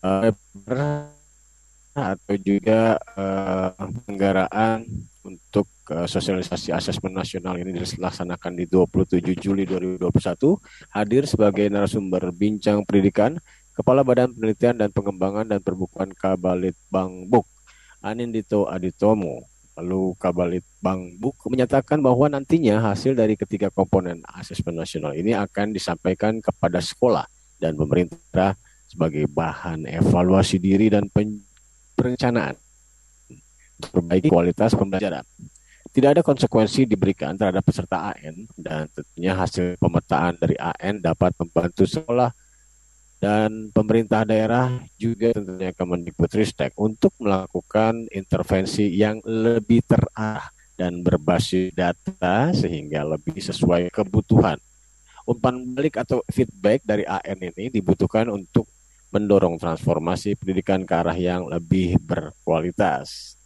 Uh, 0.00 0.30
atau 1.90 2.36
juga 2.38 2.94
uh, 3.18 3.74
untuk 5.26 5.66
sosialisasi 5.90 6.70
asesmen 6.70 7.10
nasional 7.10 7.58
ini 7.58 7.74
dilaksanakan 7.74 8.54
di 8.54 8.70
27 8.70 9.18
Juli 9.34 9.66
2021 9.66 10.06
hadir 10.94 11.26
sebagai 11.26 11.66
narasumber 11.66 12.30
bincang 12.30 12.86
pendidikan 12.86 13.34
Kepala 13.74 14.06
Badan 14.06 14.30
Penelitian 14.30 14.78
dan 14.78 14.94
Pengembangan 14.94 15.50
dan 15.50 15.58
Perbukuan 15.58 16.14
Kabalit 16.14 16.78
Bangbuk 16.94 17.42
Anindito 17.98 18.70
Aditomo 18.70 19.49
Lalu 19.78 20.18
Kabalit 20.18 20.66
Bang 20.82 21.14
Buk 21.16 21.38
menyatakan 21.46 22.02
bahwa 22.02 22.26
nantinya 22.26 22.82
hasil 22.90 23.14
dari 23.14 23.38
ketiga 23.38 23.70
komponen 23.70 24.20
asesmen 24.34 24.74
nasional 24.74 25.14
ini 25.14 25.32
akan 25.32 25.70
disampaikan 25.70 26.42
kepada 26.42 26.82
sekolah 26.82 27.24
dan 27.62 27.78
pemerintah 27.78 28.58
sebagai 28.90 29.30
bahan 29.30 29.86
evaluasi 29.86 30.58
diri 30.58 30.90
dan 30.90 31.06
perencanaan 31.94 32.58
perbaiki 33.80 34.28
kualitas 34.28 34.76
pembelajaran. 34.76 35.24
Tidak 35.90 36.10
ada 36.18 36.22
konsekuensi 36.22 36.86
diberikan 36.86 37.34
terhadap 37.34 37.66
peserta 37.66 38.14
AN 38.14 38.46
dan 38.54 38.86
tentunya 38.94 39.34
hasil 39.34 39.74
pemetaan 39.80 40.38
dari 40.38 40.54
AN 40.54 41.02
dapat 41.02 41.34
membantu 41.34 41.82
sekolah 41.82 42.30
dan 43.20 43.68
pemerintah 43.68 44.24
daerah 44.24 44.80
juga 44.96 45.36
tentunya 45.36 45.76
Kemendikbudristek 45.76 46.72
untuk 46.80 47.12
melakukan 47.20 48.08
intervensi 48.08 48.88
yang 48.96 49.20
lebih 49.28 49.84
terarah 49.84 50.48
dan 50.80 51.04
berbasis 51.04 51.76
data 51.76 52.48
sehingga 52.56 53.04
lebih 53.04 53.36
sesuai 53.36 53.92
kebutuhan. 53.92 54.56
Umpan 55.28 55.60
balik 55.76 56.00
atau 56.00 56.24
feedback 56.32 56.80
dari 56.80 57.04
AN 57.04 57.38
ini 57.44 57.68
dibutuhkan 57.68 58.32
untuk 58.32 58.64
mendorong 59.12 59.60
transformasi 59.60 60.40
pendidikan 60.40 60.88
ke 60.88 60.94
arah 60.96 61.14
yang 61.14 61.44
lebih 61.44 62.00
berkualitas. 62.00 63.36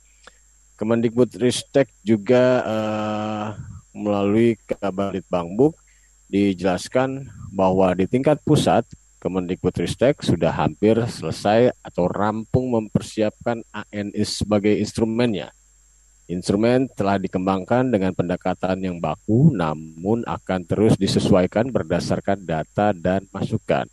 Kemendikbudristek 0.79 1.91
juga 2.07 2.63
uh, 2.63 3.47
melalui 3.91 4.55
kabar 4.71 5.11
Litbangbook 5.11 5.75
dijelaskan 6.31 7.27
bahwa 7.51 7.91
di 7.99 8.07
tingkat 8.07 8.39
pusat 8.47 8.87
Kemendikbudristek 9.25 10.21
sudah 10.21 10.53
hampir 10.53 11.01
selesai 11.01 11.73
atau 11.81 12.05
rampung 12.05 12.69
mempersiapkan 12.77 13.65
ANIS 13.73 14.45
sebagai 14.45 14.77
instrumennya. 14.77 15.49
Instrumen 16.29 16.93
telah 16.93 17.17
dikembangkan 17.17 17.89
dengan 17.89 18.13
pendekatan 18.13 18.85
yang 18.85 19.01
baku, 19.01 19.49
namun 19.49 20.29
akan 20.29 20.69
terus 20.69 21.01
disesuaikan 21.01 21.73
berdasarkan 21.73 22.45
data 22.45 22.93
dan 22.93 23.25
masukan. 23.33 23.89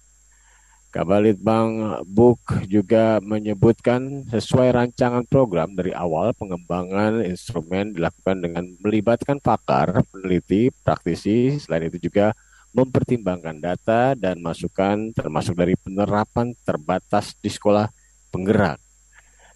Kabalitbang 0.91 2.03
Book 2.03 2.67
juga 2.67 3.23
menyebutkan 3.23 4.27
sesuai 4.27 4.75
rancangan 4.75 5.23
program 5.23 5.71
dari 5.71 5.95
awal 5.95 6.35
pengembangan 6.35 7.23
instrumen 7.23 7.95
dilakukan 7.95 8.43
dengan 8.43 8.67
melibatkan 8.83 9.39
pakar, 9.39 10.03
peneliti, 10.11 10.67
praktisi, 10.83 11.55
selain 11.63 11.88
itu 11.88 12.11
juga 12.11 12.35
mempertimbangkan 12.72 13.60
data 13.60 14.16
dan 14.16 14.40
masukan 14.40 15.12
termasuk 15.12 15.56
dari 15.60 15.75
penerapan 15.75 16.56
terbatas 16.63 17.36
di 17.40 17.51
sekolah 17.51 17.92
penggerak. 18.32 18.80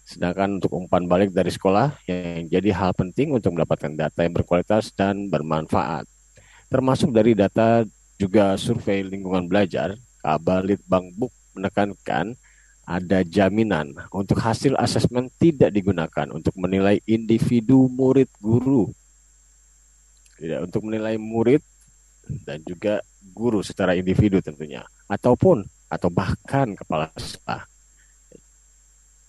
Sedangkan 0.06 0.62
untuk 0.62 0.70
umpan 0.76 1.08
balik 1.08 1.34
dari 1.34 1.50
sekolah 1.50 1.98
yang 2.06 2.46
jadi 2.46 2.70
hal 2.76 2.94
penting 2.94 3.34
untuk 3.34 3.56
mendapatkan 3.58 3.90
data 3.90 4.22
yang 4.22 4.36
berkualitas 4.36 4.94
dan 4.94 5.26
bermanfaat. 5.26 6.06
Termasuk 6.70 7.10
dari 7.10 7.34
data 7.34 7.82
juga 8.14 8.54
survei 8.54 9.02
lingkungan 9.02 9.50
belajar, 9.50 9.98
Kabalit 10.22 10.78
Bang 10.86 11.10
Buk 11.18 11.34
menekankan 11.58 12.38
ada 12.86 13.26
jaminan 13.26 13.90
untuk 14.14 14.38
hasil 14.38 14.78
asesmen 14.78 15.26
tidak 15.42 15.74
digunakan 15.74 16.30
untuk 16.30 16.54
menilai 16.54 17.02
individu 17.02 17.90
murid 17.90 18.30
guru. 18.38 18.94
Tidak 20.38 20.70
untuk 20.70 20.86
menilai 20.86 21.18
murid 21.18 21.66
dan 22.44 22.62
juga 22.66 23.00
guru 23.34 23.62
secara 23.62 23.94
individu 23.98 24.38
tentunya 24.42 24.82
ataupun 25.10 25.66
atau 25.86 26.10
bahkan 26.10 26.74
kepala 26.74 27.10
sekolah. 27.14 27.64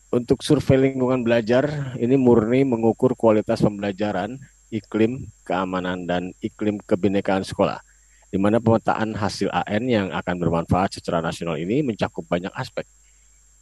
Untuk 0.08 0.40
survei 0.42 0.90
lingkungan 0.90 1.22
belajar 1.22 1.94
ini 2.00 2.16
murni 2.16 2.64
mengukur 2.64 3.14
kualitas 3.14 3.60
pembelajaran, 3.60 4.40
iklim 4.72 5.28
keamanan 5.44 6.08
dan 6.08 6.32
iklim 6.40 6.80
kebinekaan 6.80 7.44
sekolah. 7.44 7.84
Di 8.28 8.40
mana 8.40 8.60
pemetaan 8.60 9.16
hasil 9.16 9.52
AN 9.52 9.84
yang 9.88 10.08
akan 10.12 10.36
bermanfaat 10.40 11.00
secara 11.00 11.20
nasional 11.20 11.60
ini 11.60 11.84
mencakup 11.84 12.24
banyak 12.28 12.52
aspek. 12.56 12.88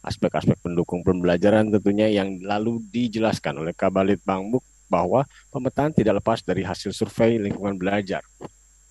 Aspek-aspek 0.06 0.62
pendukung 0.62 1.02
pembelajaran 1.02 1.66
tentunya 1.70 2.06
yang 2.10 2.38
lalu 2.42 2.78
dijelaskan 2.94 3.58
oleh 3.66 3.74
Kabalit 3.74 4.22
Bangbuk 4.22 4.62
bahwa 4.86 5.26
pemetaan 5.50 5.90
tidak 5.90 6.22
lepas 6.22 6.46
dari 6.46 6.62
hasil 6.62 6.94
survei 6.94 7.42
lingkungan 7.42 7.74
belajar 7.74 8.22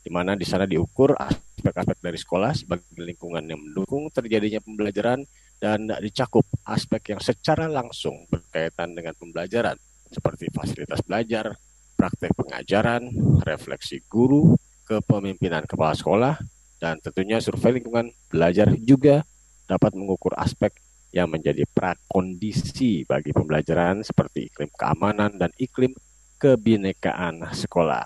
di 0.06 0.14
mana 0.14 0.38
di 0.38 0.46
sana 0.46 0.70
diukur 0.70 1.18
aspek-aspek 1.18 1.98
dari 1.98 2.14
sekolah 2.22 2.54
sebagai 2.54 2.94
lingkungan 2.94 3.42
yang 3.42 3.58
mendukung 3.58 4.14
terjadinya 4.14 4.62
pembelajaran 4.62 5.26
dan 5.58 5.90
dicakup 5.98 6.46
aspek 6.70 7.18
yang 7.18 7.22
secara 7.26 7.66
langsung 7.66 8.30
berkaitan 8.30 8.94
dengan 8.94 9.18
pembelajaran 9.18 9.74
seperti 10.14 10.54
fasilitas 10.54 11.02
belajar, 11.02 11.58
praktek 11.98 12.38
pengajaran, 12.38 13.10
refleksi 13.42 14.06
guru, 14.06 14.54
kepemimpinan 14.86 15.66
kepala 15.66 15.98
sekolah, 15.98 16.38
dan 16.78 17.02
tentunya 17.02 17.42
survei 17.42 17.82
lingkungan 17.82 18.14
belajar 18.30 18.70
juga 18.78 19.26
dapat 19.66 19.98
mengukur 19.98 20.38
aspek 20.38 20.70
yang 21.10 21.32
menjadi 21.32 21.66
prakondisi 21.66 23.08
bagi 23.10 23.34
pembelajaran 23.34 24.06
seperti 24.06 24.54
iklim 24.54 24.70
keamanan 24.70 25.34
dan 25.40 25.50
iklim 25.58 25.96
kebinekaan 26.38 27.42
sekolah. 27.56 28.06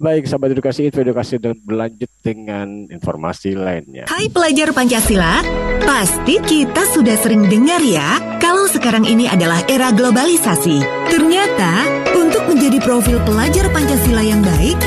Baik, 0.00 0.24
sahabat 0.24 0.56
edukasi, 0.56 0.88
info 0.88 1.04
edukasi 1.04 1.36
dan 1.36 1.60
berlanjut 1.60 2.08
dengan 2.24 2.88
informasi 2.88 3.52
lainnya. 3.52 4.08
Hai 4.08 4.32
pelajar 4.32 4.72
Pancasila, 4.72 5.44
pasti 5.84 6.40
kita 6.40 6.88
sudah 6.96 7.20
sering 7.20 7.44
dengar 7.52 7.84
ya, 7.84 8.16
kalau 8.40 8.64
sekarang 8.64 9.04
ini 9.04 9.28
adalah 9.28 9.60
era 9.68 9.92
globalisasi. 9.92 10.80
Ternyata, 11.04 11.84
untuk 12.16 12.48
menjadi 12.48 12.80
profil 12.80 13.20
pelajar 13.28 13.68
Pancasila 13.68 14.24
yang 14.24 14.40
baik, 14.40 14.80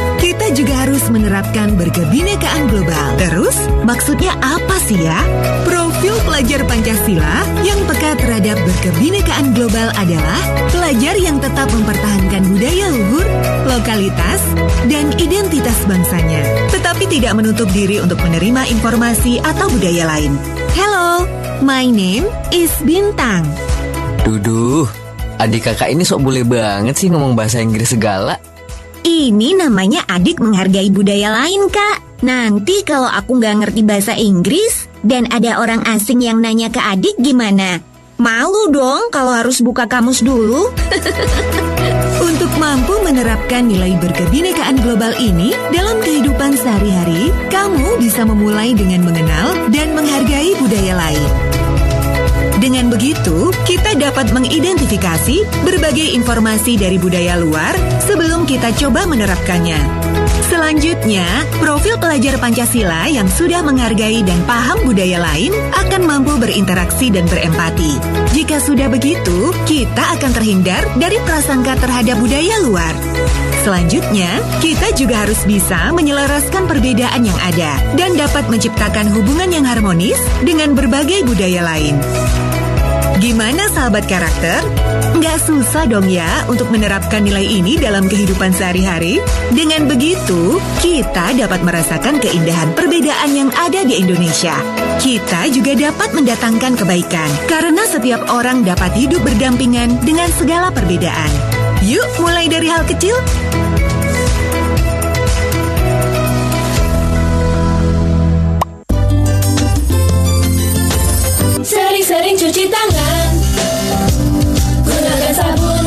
juga 0.51 0.83
harus 0.83 1.07
menerapkan 1.07 1.79
berkebinekaan 1.79 2.67
global. 2.67 3.07
Terus, 3.15 3.55
maksudnya 3.87 4.35
apa 4.43 4.75
sih 4.83 4.99
ya? 4.99 5.15
Profil 5.63 6.19
pelajar 6.27 6.67
Pancasila 6.67 7.47
yang 7.63 7.79
peka 7.87 8.19
terhadap 8.19 8.59
berkebinekaan 8.67 9.55
global 9.55 9.87
adalah 9.95 10.41
pelajar 10.67 11.15
yang 11.15 11.39
tetap 11.39 11.71
mempertahankan 11.71 12.43
budaya 12.51 12.85
luhur, 12.91 13.25
lokalitas, 13.63 14.41
dan 14.91 15.15
identitas 15.15 15.79
bangsanya, 15.87 16.43
tetapi 16.75 17.07
tidak 17.07 17.39
menutup 17.39 17.71
diri 17.71 18.03
untuk 18.03 18.19
menerima 18.19 18.67
informasi 18.67 19.39
atau 19.39 19.71
budaya 19.71 20.11
lain. 20.11 20.35
Hello, 20.75 21.23
my 21.63 21.87
name 21.87 22.27
is 22.51 22.73
Bintang. 22.83 23.47
Duduh, 24.27 24.87
adik 25.39 25.71
kakak 25.71 25.95
ini 25.95 26.03
sok 26.03 26.23
boleh 26.23 26.43
banget 26.43 26.99
sih 26.99 27.07
ngomong 27.07 27.31
bahasa 27.31 27.63
Inggris 27.63 27.95
segala. 27.95 28.52
Ini 29.03 29.59
namanya 29.59 30.07
adik 30.07 30.39
menghargai 30.39 30.87
budaya 30.87 31.27
lain, 31.43 31.67
Kak. 31.67 32.23
Nanti 32.23 32.87
kalau 32.87 33.11
aku 33.11 33.35
nggak 33.35 33.55
ngerti 33.59 33.81
bahasa 33.83 34.15
Inggris, 34.15 34.87
dan 35.03 35.27
ada 35.27 35.59
orang 35.59 35.83
asing 35.91 36.23
yang 36.23 36.39
nanya 36.39 36.71
ke 36.71 36.79
adik 36.79 37.19
gimana? 37.19 37.83
Malu 38.15 38.71
dong 38.71 39.11
kalau 39.11 39.35
harus 39.35 39.59
buka 39.59 39.91
kamus 39.91 40.23
dulu. 40.23 40.71
Untuk 42.31 42.47
mampu 42.55 42.95
menerapkan 43.03 43.67
nilai 43.67 43.99
berkebinekaan 43.99 44.79
global 44.79 45.11
ini 45.19 45.51
dalam 45.75 45.99
kehidupan 45.99 46.55
sehari-hari, 46.55 47.35
kamu 47.51 47.99
bisa 47.99 48.23
memulai 48.23 48.71
dengan 48.71 49.03
mengenal 49.03 49.67
dan 49.75 49.91
menghargai 49.91 50.55
budaya 50.63 50.95
lain. 50.95 51.42
Dengan 52.63 52.87
begitu, 52.87 53.51
kita 53.67 53.91
dapat 53.99 54.31
mengidentifikasi 54.31 55.67
berbagai 55.67 56.15
informasi 56.15 56.79
dari 56.79 56.95
budaya 56.95 57.35
luar 57.35 57.75
sebelum 58.07 58.47
kita 58.47 58.71
coba 58.79 59.03
menerapkannya. 59.03 59.75
Selanjutnya, 60.47 61.27
profil 61.59 61.99
pelajar 61.99 62.39
Pancasila 62.39 63.11
yang 63.11 63.27
sudah 63.27 63.59
menghargai 63.67 64.23
dan 64.23 64.39
paham 64.47 64.79
budaya 64.87 65.19
lain 65.19 65.51
akan 65.75 66.07
mampu 66.07 66.39
berinteraksi 66.39 67.11
dan 67.11 67.27
berempati. 67.27 67.99
Jika 68.31 68.63
sudah 68.63 68.87
begitu, 68.87 69.51
kita 69.67 70.15
akan 70.15 70.31
terhindar 70.31 70.87
dari 70.95 71.19
prasangka 71.27 71.75
terhadap 71.83 72.15
budaya 72.15 72.63
luar. 72.63 72.95
Selanjutnya, 73.67 74.39
kita 74.63 74.95
juga 74.95 75.27
harus 75.27 75.43
bisa 75.43 75.91
menyelaraskan 75.91 76.63
perbedaan 76.63 77.27
yang 77.27 77.39
ada 77.43 77.75
dan 77.99 78.15
dapat 78.15 78.47
menciptakan 78.47 79.11
hubungan 79.11 79.51
yang 79.51 79.67
harmonis 79.67 80.19
dengan 80.47 80.79
berbagai 80.79 81.27
budaya 81.27 81.59
lain. 81.59 81.99
Gimana 83.23 83.71
sahabat 83.71 84.03
karakter? 84.03 84.59
Nggak 85.15 85.47
susah 85.47 85.87
dong 85.87 86.11
ya 86.11 86.27
untuk 86.51 86.67
menerapkan 86.67 87.23
nilai 87.23 87.47
ini 87.47 87.79
dalam 87.79 88.11
kehidupan 88.11 88.51
sehari-hari? 88.51 89.23
Dengan 89.55 89.87
begitu, 89.87 90.59
kita 90.83 91.31
dapat 91.31 91.63
merasakan 91.63 92.19
keindahan 92.19 92.75
perbedaan 92.75 93.31
yang 93.31 93.47
ada 93.55 93.87
di 93.87 93.95
Indonesia. 93.95 94.59
Kita 94.99 95.47
juga 95.55 95.71
dapat 95.71 96.11
mendatangkan 96.11 96.75
kebaikan, 96.75 97.31
karena 97.47 97.87
setiap 97.87 98.27
orang 98.27 98.67
dapat 98.67 98.91
hidup 98.91 99.23
berdampingan 99.23 100.03
dengan 100.03 100.27
segala 100.35 100.67
perbedaan. 100.75 101.31
Yuk 101.87 102.03
mulai 102.19 102.51
dari 102.51 102.67
hal 102.67 102.83
kecil, 102.83 103.15
Sering-sering 112.23 112.39
cuci 112.39 112.63
tangan. 112.71 113.31
Gunakan 114.87 115.33
sabun. 115.35 115.85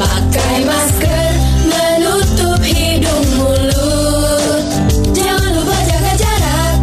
Pakai 0.00 0.64
masker. 0.64 1.28
Menutup 1.68 2.56
hidung 2.64 3.26
mulut. 3.36 4.64
Jangan 5.12 5.60
lupa 5.60 5.76
jaga 5.84 6.12
jarak. 6.16 6.76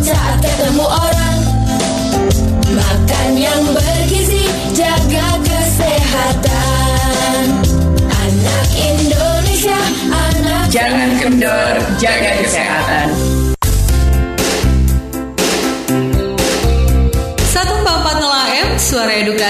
Saat 0.00 0.40
ketemu 0.40 0.86
orang. 0.88 1.38
Makan 2.80 3.28
yang 3.36 3.60
bergizi. 3.76 4.48
Jaga 4.72 5.36
kesehatan. 5.44 7.44
Anak 8.08 8.68
Indonesia 8.72 9.80
Anak 10.08 10.64
Jangan 10.72 11.10
kendor, 11.20 11.76
jaga 12.00 12.40
kesehatan. 12.40 13.31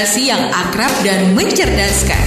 Edukasi 0.03 0.35
yang 0.35 0.51
akrab 0.51 0.91
dan 1.07 1.31
mencerdaskan. 1.31 2.27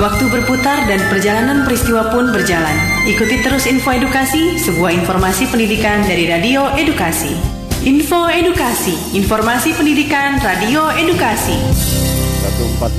Waktu 0.00 0.24
berputar 0.32 0.88
dan 0.88 0.96
perjalanan 1.12 1.60
peristiwa 1.68 2.08
pun 2.08 2.32
berjalan. 2.32 2.72
Ikuti 3.04 3.44
terus 3.44 3.68
info 3.68 3.92
edukasi, 3.92 4.56
sebuah 4.56 4.96
informasi 5.04 5.52
pendidikan 5.52 6.00
dari 6.00 6.32
Radio 6.32 6.64
Edukasi. 6.80 7.36
Info 7.84 8.24
Edukasi, 8.32 9.20
informasi 9.20 9.76
pendidikan 9.76 10.40
Radio 10.40 10.88
Edukasi. 10.96 11.60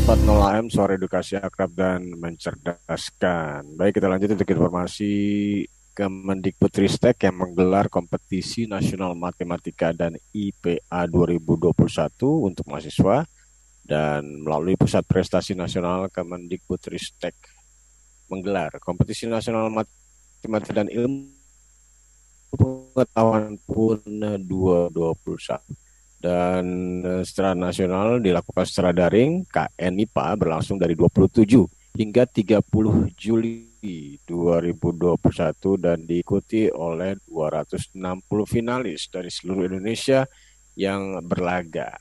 1440 0.05 0.37
AM 0.37 0.69
Suara 0.69 0.93
Edukasi 0.93 1.33
Akrab 1.33 1.73
dan 1.73 2.13
Mencerdaskan 2.13 3.73
Baik 3.73 3.97
kita 3.97 4.07
lanjut 4.07 4.37
untuk 4.37 4.47
informasi 4.47 5.13
Kemendikbudristek 5.93 7.21
yang 7.21 7.37
menggelar 7.37 7.85
kompetisi 7.85 8.65
nasional 8.65 9.13
matematika 9.13 9.93
dan 9.93 10.17
IPA 10.33 11.05
2021 11.09 11.69
untuk 12.49 12.65
mahasiswa 12.65 13.21
dan 13.85 14.41
melalui 14.41 14.73
Pusat 14.73 15.05
Prestasi 15.05 15.53
Nasional 15.53 16.09
Kemendikbudristek 16.09 17.37
menggelar 18.31 18.73
kompetisi 18.81 19.29
nasional 19.29 19.69
matematika 19.69 20.81
dan 20.81 20.89
ilmu 20.89 21.29
pengetahuan 22.53 23.57
pun 23.65 24.01
2021 24.09 25.83
dan 26.23 26.63
eh, 27.03 27.21
secara 27.27 27.51
nasional 27.51 28.23
dilakukan 28.23 28.63
secara 28.63 28.95
daring 28.95 29.43
KN 29.45 29.93
MIPA 29.93 30.39
berlangsung 30.39 30.79
dari 30.79 30.95
27 30.95 31.45
hingga 31.99 32.23
30 32.25 32.63
Juli 33.19 33.72
2021 33.83 35.19
dan 35.75 35.99
diikuti 36.07 36.71
oleh 36.71 37.19
260 37.27 37.93
finalis 38.47 39.11
dari 39.11 39.27
seluruh 39.27 39.67
Indonesia 39.67 40.23
yang 40.79 41.19
berlaga. 41.27 41.99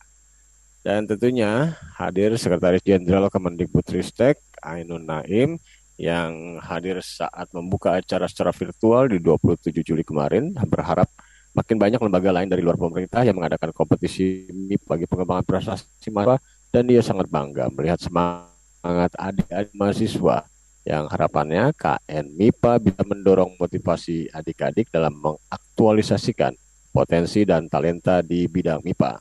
Dan 0.83 1.07
tentunya 1.07 1.79
hadir 1.99 2.35
Sekretaris 2.35 2.83
Jenderal 2.83 3.31
Kemendikbudristek 3.31 4.39
Ainun 4.63 5.07
Naim 5.07 5.59
yang 5.99 6.59
hadir 6.59 6.99
saat 7.03 7.51
membuka 7.55 7.99
acara 7.99 8.27
secara 8.27 8.51
virtual 8.51 9.07
di 9.07 9.23
27 9.23 9.71
Juli 9.87 10.03
kemarin 10.03 10.55
berharap 10.67 11.07
makin 11.53 11.77
banyak 11.77 12.01
lembaga 12.01 12.33
lain 12.33 12.49
dari 12.49 12.65
luar 12.65 12.81
pemerintah 12.81 13.23
yang 13.23 13.37
mengadakan 13.37 13.71
kompetisi 13.77 14.49
MIP 14.51 14.89
bagi 14.89 15.05
pengembangan 15.05 15.45
prestasi 15.45 16.09
mahasiswa 16.09 16.41
dan 16.73 16.83
dia 16.89 17.05
sangat 17.05 17.29
bangga 17.29 17.69
melihat 17.69 18.01
semangat 18.01 19.13
adik-adik 19.21 19.71
mahasiswa 19.77 20.49
yang 20.83 21.07
harapannya 21.07 21.71
KN 21.75 22.27
MIPA 22.35 22.73
bisa 22.83 23.03
mendorong 23.07 23.55
motivasi 23.55 24.31
adik-adik 24.35 24.91
dalam 24.91 25.15
mengaktualisasikan 25.15 26.55
potensi 26.91 27.47
dan 27.47 27.71
talenta 27.71 28.21
di 28.21 28.47
bidang 28.51 28.83
MIPA. 28.83 29.19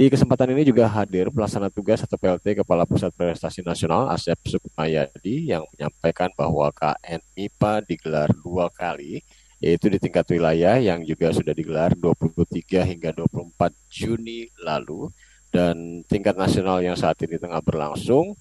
Di 0.00 0.08
kesempatan 0.08 0.56
ini 0.56 0.64
juga 0.64 0.88
hadir 0.88 1.28
pelaksana 1.28 1.68
tugas 1.68 2.00
atau 2.00 2.16
PLT 2.16 2.64
Kepala 2.64 2.88
Pusat 2.88 3.12
Prestasi 3.12 3.60
Nasional 3.60 4.08
Asep 4.08 4.40
Sukmayadi 4.48 5.52
yang 5.52 5.60
menyampaikan 5.76 6.32
bahwa 6.32 6.72
KN 6.72 7.20
MIPA 7.36 7.84
digelar 7.84 8.28
dua 8.40 8.72
kali 8.72 9.20
yaitu 9.60 9.92
di 9.92 10.00
tingkat 10.00 10.24
wilayah 10.32 10.80
yang 10.80 11.04
juga 11.04 11.36
sudah 11.36 11.52
digelar 11.52 11.92
23 11.92 12.80
hingga 12.80 13.12
24 13.12 13.68
Juni 13.92 14.48
lalu 14.64 15.12
dan 15.52 16.00
tingkat 16.08 16.32
nasional 16.32 16.80
yang 16.80 16.96
saat 16.96 17.20
ini 17.20 17.36
tengah 17.36 17.60
berlangsung 17.60 18.32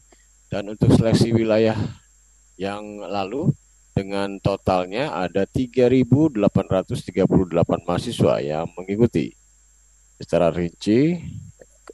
dan 0.47 0.63
untuk 0.71 0.95
seleksi 0.95 1.35
wilayah 1.35 1.75
yang 2.59 2.99
lalu 2.99 3.55
dengan 3.95 4.35
totalnya 4.43 5.15
ada 5.15 5.47
3.838 5.47 6.35
mahasiswa 7.87 8.43
yang 8.43 8.67
mengikuti. 8.75 9.31
Secara 10.19 10.51
rinci, 10.51 11.15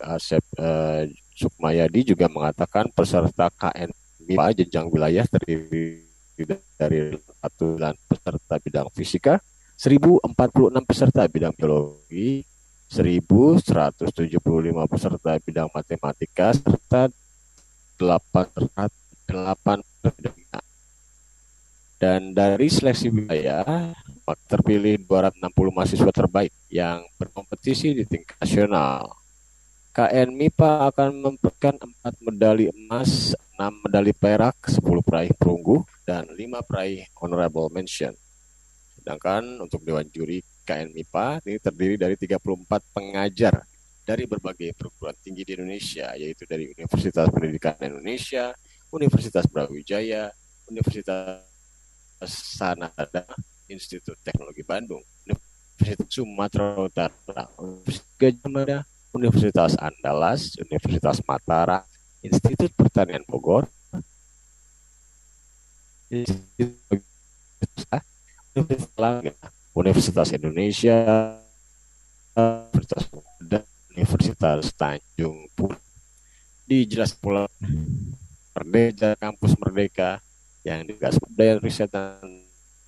Asep 0.02 0.42
eh, 0.58 1.14
Sukmayadi 1.38 2.16
juga 2.16 2.26
mengatakan 2.26 2.90
peserta 2.90 3.54
KN 3.54 3.94
jenjang 4.58 4.90
wilayah 4.90 5.28
terdiri 5.30 6.02
dari 6.80 7.14
49 7.44 8.10
peserta 8.10 8.56
bidang 8.58 8.90
fisika, 8.90 9.38
1046 9.78 10.26
peserta 10.88 11.22
bidang 11.30 11.54
biologi, 11.54 12.42
1175 12.90 14.42
peserta 14.90 15.32
bidang 15.44 15.70
matematika, 15.70 16.56
serta 16.58 17.14
808 18.02 19.86
bidang 20.16 20.45
dan 21.96 22.36
dari 22.36 22.68
seleksi 22.68 23.08
wilayah 23.08 23.96
terpilih 24.50 25.00
260 25.08 25.76
mahasiswa 25.76 26.12
terbaik 26.12 26.52
yang 26.68 27.06
berkompetisi 27.16 27.96
di 27.96 28.04
tingkat 28.04 28.36
nasional. 28.42 29.16
KN 29.96 30.36
MIPA 30.36 30.92
akan 30.92 31.10
memberikan 31.24 31.80
4 31.80 32.28
medali 32.28 32.68
emas, 32.68 33.32
6 33.56 33.88
medali 33.88 34.12
perak, 34.12 34.68
10 34.68 34.84
peraih 35.00 35.32
perunggu, 35.32 35.88
dan 36.04 36.28
5 36.28 36.68
peraih 36.68 37.08
honorable 37.16 37.72
mention. 37.72 38.12
Sedangkan 39.00 39.64
untuk 39.64 39.88
Dewan 39.88 40.04
Juri 40.12 40.44
KN 40.68 40.92
MIPA 40.92 41.48
ini 41.48 41.62
terdiri 41.64 41.96
dari 41.96 42.20
34 42.20 42.92
pengajar 42.92 43.56
dari 44.04 44.28
berbagai 44.28 44.76
perguruan 44.76 45.16
tinggi 45.24 45.48
di 45.48 45.56
Indonesia, 45.56 46.12
yaitu 46.20 46.44
dari 46.44 46.68
Universitas 46.76 47.32
Pendidikan 47.32 47.80
Indonesia, 47.80 48.52
Universitas 48.92 49.48
Brawijaya, 49.48 50.28
Universitas 50.68 51.55
Sanada, 52.28 53.26
Institut 53.70 54.18
Teknologi 54.22 54.62
Bandung, 54.62 55.02
Universitas 55.26 56.10
Sumatera 56.10 56.78
Utara, 56.80 57.46
Universitas 57.58 58.06
Gajah 58.16 58.50
Mada, 58.50 58.80
Universitas 59.16 59.74
Andalas, 59.80 60.56
Universitas 60.60 61.18
Mataram, 61.24 61.84
Institut 62.26 62.72
Pertanian 62.74 63.24
Bogor, 63.24 63.70
Universitas 69.76 70.32
Indonesia, 70.32 70.98
Universitas 72.36 73.04
dan 73.44 73.64
Universitas 73.92 74.72
Tanjung 74.76 75.48
Pura. 75.56 75.80
Dijelas 76.66 77.14
pula 77.14 77.46
Merdeka 78.56 79.14
Kampus 79.20 79.54
Merdeka 79.60 80.24
yang 80.66 80.82
digas 80.84 81.22
budaya 81.22 81.62
riset 81.62 81.94
dan 81.94 82.26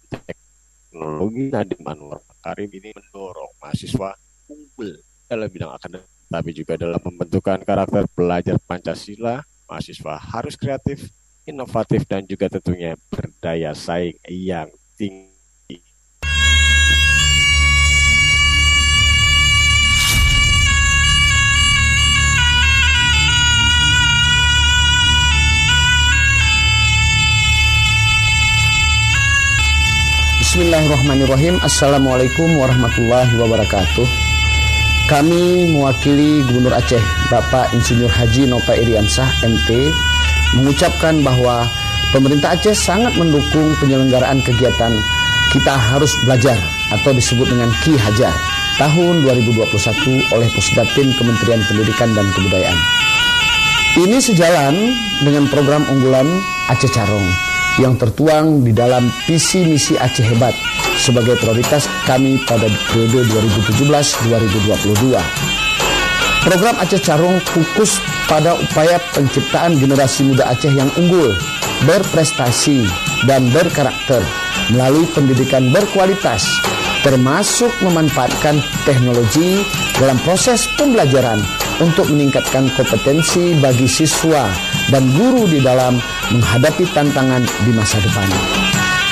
teknologi 0.09 1.53
Nadiem 1.53 1.85
Anwar 1.85 2.25
Karim 2.41 2.73
ini 2.73 2.89
mendorong 2.91 3.53
mahasiswa 3.61 4.17
unggul 4.49 4.97
dalam 5.29 5.47
bidang 5.47 5.71
akademik 5.71 6.17
tapi 6.27 6.51
juga 6.51 6.75
dalam 6.75 6.99
pembentukan 6.99 7.63
karakter 7.63 8.03
pelajar 8.11 8.59
Pancasila. 8.67 9.39
Mahasiswa 9.67 10.15
harus 10.15 10.55
kreatif 10.55 11.11
inovatif 11.43 12.07
dan 12.07 12.23
juga 12.23 12.47
tentunya 12.51 12.95
berdaya 13.11 13.71
saing 13.75 14.15
yang 14.27 14.71
Bismillahirrahmanirrahim. 30.47 31.59
Assalamualaikum 31.59 32.55
warahmatullahi 32.55 33.35
wabarakatuh. 33.35 34.07
Kami 35.11 35.67
mewakili 35.75 36.39
Gubernur 36.47 36.71
Aceh 36.71 37.03
Bapak 37.27 37.75
Insinyur 37.75 38.07
Haji 38.07 38.47
Nova 38.47 38.71
Iriansah 38.71 39.27
MT 39.43 39.91
Mengucapkan 40.55 41.19
bahwa 41.19 41.67
pemerintah 42.15 42.55
Aceh 42.55 42.71
sangat 42.79 43.11
mendukung 43.19 43.75
penyelenggaraan 43.83 44.39
kegiatan 44.39 44.95
Kita 45.51 45.75
Harus 45.75 46.15
Belajar 46.23 46.55
atau 46.95 47.11
disebut 47.11 47.51
dengan 47.51 47.67
Ki 47.83 47.99
Hajar 47.99 48.31
tahun 48.79 49.27
2021 49.27 49.67
oleh 50.31 50.47
Pusdatin 50.55 51.11
Kementerian 51.19 51.59
Pendidikan 51.67 52.15
dan 52.15 52.23
Kebudayaan. 52.31 52.79
Ini 53.99 54.15
sejalan 54.23 54.95
dengan 55.27 55.51
program 55.51 55.83
unggulan 55.91 56.39
Aceh 56.71 56.87
Carong 56.95 57.46
yang 57.77 57.93
tertuang 57.97 58.65
di 58.65 58.73
dalam 58.73 59.09
visi 59.29 59.61
misi 59.65 59.93
Aceh 59.97 60.25
Hebat 60.25 60.53
sebagai 60.97 61.37
prioritas 61.37 61.85
kami 62.09 62.41
pada 62.49 62.65
periode 62.89 63.29
2017-2022. 63.29 65.13
Program 66.41 66.75
Aceh 66.81 67.01
Carong 67.01 67.37
fokus 67.45 68.01
pada 68.25 68.57
upaya 68.57 68.97
penciptaan 69.13 69.77
generasi 69.77 70.25
muda 70.25 70.49
Aceh 70.49 70.73
yang 70.73 70.89
unggul, 70.97 71.29
berprestasi, 71.85 72.81
dan 73.29 73.45
berkarakter 73.53 74.25
melalui 74.73 75.05
pendidikan 75.13 75.69
berkualitas, 75.69 76.43
termasuk 77.05 77.69
memanfaatkan 77.85 78.57
teknologi 78.89 79.61
dalam 80.01 80.17
proses 80.25 80.65
pembelajaran 80.77 81.39
untuk 81.77 82.09
meningkatkan 82.09 82.69
kompetensi 82.73 83.53
bagi 83.61 83.85
siswa 83.85 84.49
dan 84.89 85.05
guru 85.13 85.45
di 85.45 85.61
dalam 85.61 85.97
menghadapi 86.31 86.83
tantangan 86.91 87.43
di 87.63 87.71
masa 87.71 87.99
depan. 88.03 88.27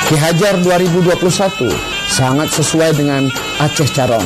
Ki 0.06 0.15
Hajar 0.19 0.62
2021 0.62 1.69
sangat 2.12 2.54
sesuai 2.54 2.93
dengan 2.93 3.25
Aceh 3.58 3.89
Carong. 3.89 4.25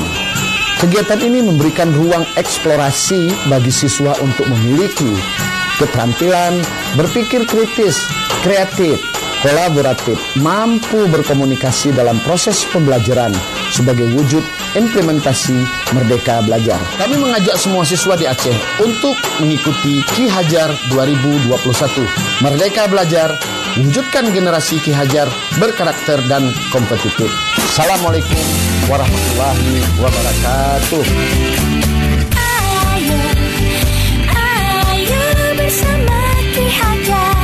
Kegiatan 0.79 1.19
ini 1.19 1.43
memberikan 1.43 1.91
ruang 1.91 2.23
eksplorasi 2.39 3.51
bagi 3.51 3.71
siswa 3.71 4.15
untuk 4.23 4.47
memiliki 4.47 5.11
keterampilan 5.79 6.59
berpikir 6.95 7.43
kritis, 7.47 7.99
kreatif, 8.43 8.99
kolaboratif, 9.43 10.19
mampu 10.39 11.07
berkomunikasi 11.11 11.91
dalam 11.95 12.19
proses 12.23 12.63
pembelajaran 12.71 13.31
sebagai 13.71 14.05
wujud 14.13 14.41
implementasi 14.75 15.55
Merdeka 15.95 16.41
Belajar. 16.45 16.77
Kami 16.97 17.15
mengajak 17.17 17.55
semua 17.57 17.85
siswa 17.85 18.13
di 18.17 18.25
Aceh 18.25 18.53
untuk 18.81 19.15
mengikuti 19.41 20.01
Ki 20.13 20.29
Hajar 20.29 20.69
2021. 20.93 21.55
Merdeka 22.45 22.89
Belajar, 22.89 23.29
wujudkan 23.81 24.29
generasi 24.33 24.77
Ki 24.81 24.93
Hajar 24.93 25.29
berkarakter 25.57 26.21
dan 26.29 26.49
kompetitif. 26.69 27.29
Assalamualaikum 27.73 28.43
warahmatullahi 28.89 29.73
wabarakatuh. 30.01 31.03
Ayo 34.29 35.23
bersama 35.55 36.19
Ki 36.51 36.65
Hajar 36.67 37.37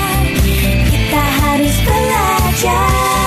Kita 0.92 1.24
harus 1.40 1.76
belajar 1.86 3.25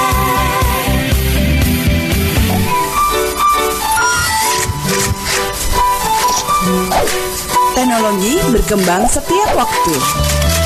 Teknologi 7.78 8.35
berkembang 8.50 9.07
setiap 9.07 9.54
waktu. 9.54 9.94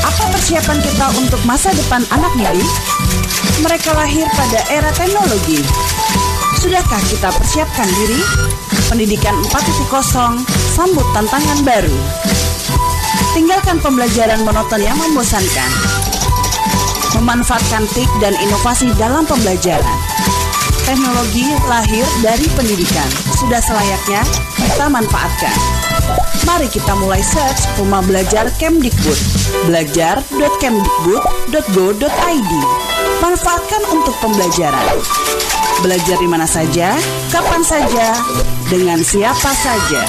Apa 0.03 0.33
persiapan 0.33 0.79
kita 0.81 1.07
untuk 1.21 1.39
masa 1.45 1.71
depan 1.77 2.03
anak 2.09 2.33
didik? 2.35 2.73
Mereka 3.63 3.93
lahir 3.95 4.27
pada 4.33 4.61
era 4.73 4.91
teknologi. 4.97 5.61
Sudahkah 6.59 7.03
kita 7.11 7.29
persiapkan 7.37 7.87
diri? 7.87 8.17
Pendidikan 8.89 9.35
4.0 9.51 10.43
sambut 10.73 11.07
tantangan 11.13 11.59
baru. 11.63 11.99
Tinggalkan 13.33 13.79
pembelajaran 13.81 14.43
monoton 14.43 14.83
yang 14.83 14.97
membosankan. 14.99 15.71
Memanfaatkan 17.17 17.87
TIK 17.93 18.11
dan 18.19 18.35
inovasi 18.41 18.91
dalam 18.99 19.23
pembelajaran. 19.29 19.99
Teknologi 20.83 21.47
lahir 21.71 22.05
dari 22.21 22.47
pendidikan. 22.59 23.09
Sudah 23.39 23.63
selayaknya 23.63 24.27
kita 24.59 24.91
manfaatkan. 24.91 25.72
Mari 26.43 26.67
kita 26.69 26.93
mulai 26.99 27.23
search 27.23 27.63
Rumah 27.81 28.03
Belajar 28.05 28.51
Kemdikbud. 28.59 29.17
Belajar.kemdikbud.go.id. 29.71 32.53
Manfaatkan 33.23 33.83
untuk 33.95 34.19
pembelajaran. 34.19 34.99
Belajar 35.81 36.21
di 36.21 36.29
mana 36.29 36.47
saja, 36.47 36.93
kapan 37.31 37.63
saja, 37.65 38.13
dengan 38.69 39.01
siapa 39.01 39.55
saja. 39.57 40.05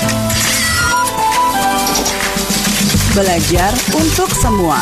Belajar 3.14 3.72
untuk 3.94 4.34
semua. 4.34 4.82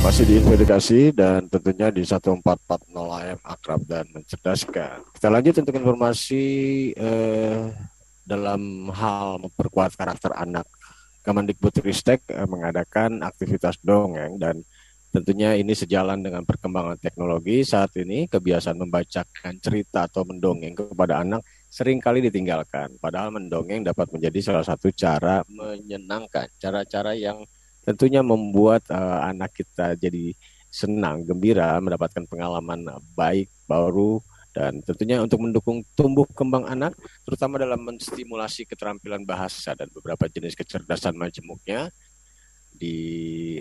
Masih 0.00 0.24
di 0.24 0.40
Edukasi 0.40 1.12
dan 1.12 1.44
tentunya 1.52 1.92
di 1.92 2.00
1440 2.00 2.40
AM 3.20 3.36
akrab 3.44 3.84
dan 3.84 4.08
mencerdaskan. 4.08 5.04
Kita 5.12 5.28
lanjut 5.28 5.60
untuk 5.60 5.76
informasi 5.76 6.44
eh, 6.96 7.68
dalam 8.24 8.88
hal 8.96 9.44
memperkuat 9.44 10.00
karakter 10.00 10.32
anak. 10.32 10.64
Kemendikbudristek 11.20 12.24
eh, 12.32 12.48
mengadakan 12.48 13.20
aktivitas 13.20 13.76
dongeng 13.84 14.40
dan 14.40 14.64
tentunya 15.12 15.52
ini 15.60 15.76
sejalan 15.76 16.24
dengan 16.24 16.48
perkembangan 16.48 16.96
teknologi 16.96 17.60
saat 17.60 17.92
ini 18.00 18.24
kebiasaan 18.24 18.80
membacakan 18.80 19.60
cerita 19.60 20.08
atau 20.08 20.24
mendongeng 20.24 20.80
kepada 20.80 21.20
anak 21.20 21.44
sering 21.68 22.00
kali 22.00 22.24
ditinggalkan. 22.24 22.96
Padahal 22.96 23.36
mendongeng 23.36 23.84
dapat 23.84 24.08
menjadi 24.16 24.48
salah 24.48 24.64
satu 24.64 24.88
cara 24.96 25.44
menyenangkan, 25.44 26.48
cara-cara 26.56 27.12
yang 27.12 27.44
tentunya 27.92 28.22
membuat 28.22 28.86
uh, 28.90 29.26
anak 29.26 29.54
kita 29.58 29.98
jadi 29.98 30.34
senang, 30.70 31.26
gembira, 31.26 31.82
mendapatkan 31.82 32.22
pengalaman 32.30 32.86
baik, 33.18 33.50
baru, 33.66 34.22
dan 34.50 34.82
tentunya 34.82 35.22
untuk 35.22 35.42
mendukung 35.42 35.82
tumbuh 35.94 36.26
kembang 36.30 36.66
anak, 36.66 36.94
terutama 37.22 37.58
dalam 37.58 37.82
menstimulasi 37.86 38.66
keterampilan 38.66 39.22
bahasa 39.26 39.74
dan 39.78 39.86
beberapa 39.94 40.26
jenis 40.30 40.54
kecerdasan 40.58 41.14
majemuknya, 41.18 41.90
diperkuat 42.74 43.54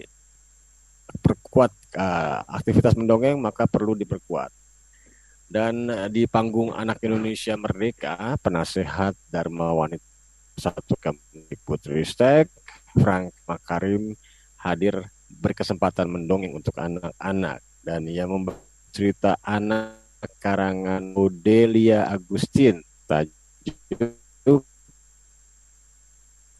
uh, 1.97 2.41
aktivitas 2.45 2.93
mendongeng 2.97 3.37
maka 3.41 3.65
perlu 3.69 3.93
diperkuat. 3.97 4.49
Dan 5.49 5.89
uh, 5.89 6.05
di 6.09 6.29
panggung 6.29 6.73
Anak 6.73 7.01
Indonesia 7.01 7.57
Merdeka, 7.57 8.37
penasehat 8.41 9.17
Dharma 9.33 9.73
Wanita 9.73 10.09
satu 10.59 10.99
Kemdikbudristek, 10.99 12.51
Frank 12.97 13.35
Makarim 13.45 14.17
hadir 14.57 15.09
berkesempatan 15.29 16.09
mendongeng 16.09 16.57
untuk 16.57 16.73
anak-anak. 16.77 17.61
Dan 17.79 18.09
ia 18.09 18.25
membawa 18.27 18.59
cerita 18.89 19.37
anak 19.45 19.99
karangan 20.43 21.15
Odelia 21.15 22.09
Agustin 22.11 22.83
tajuk 23.07 24.65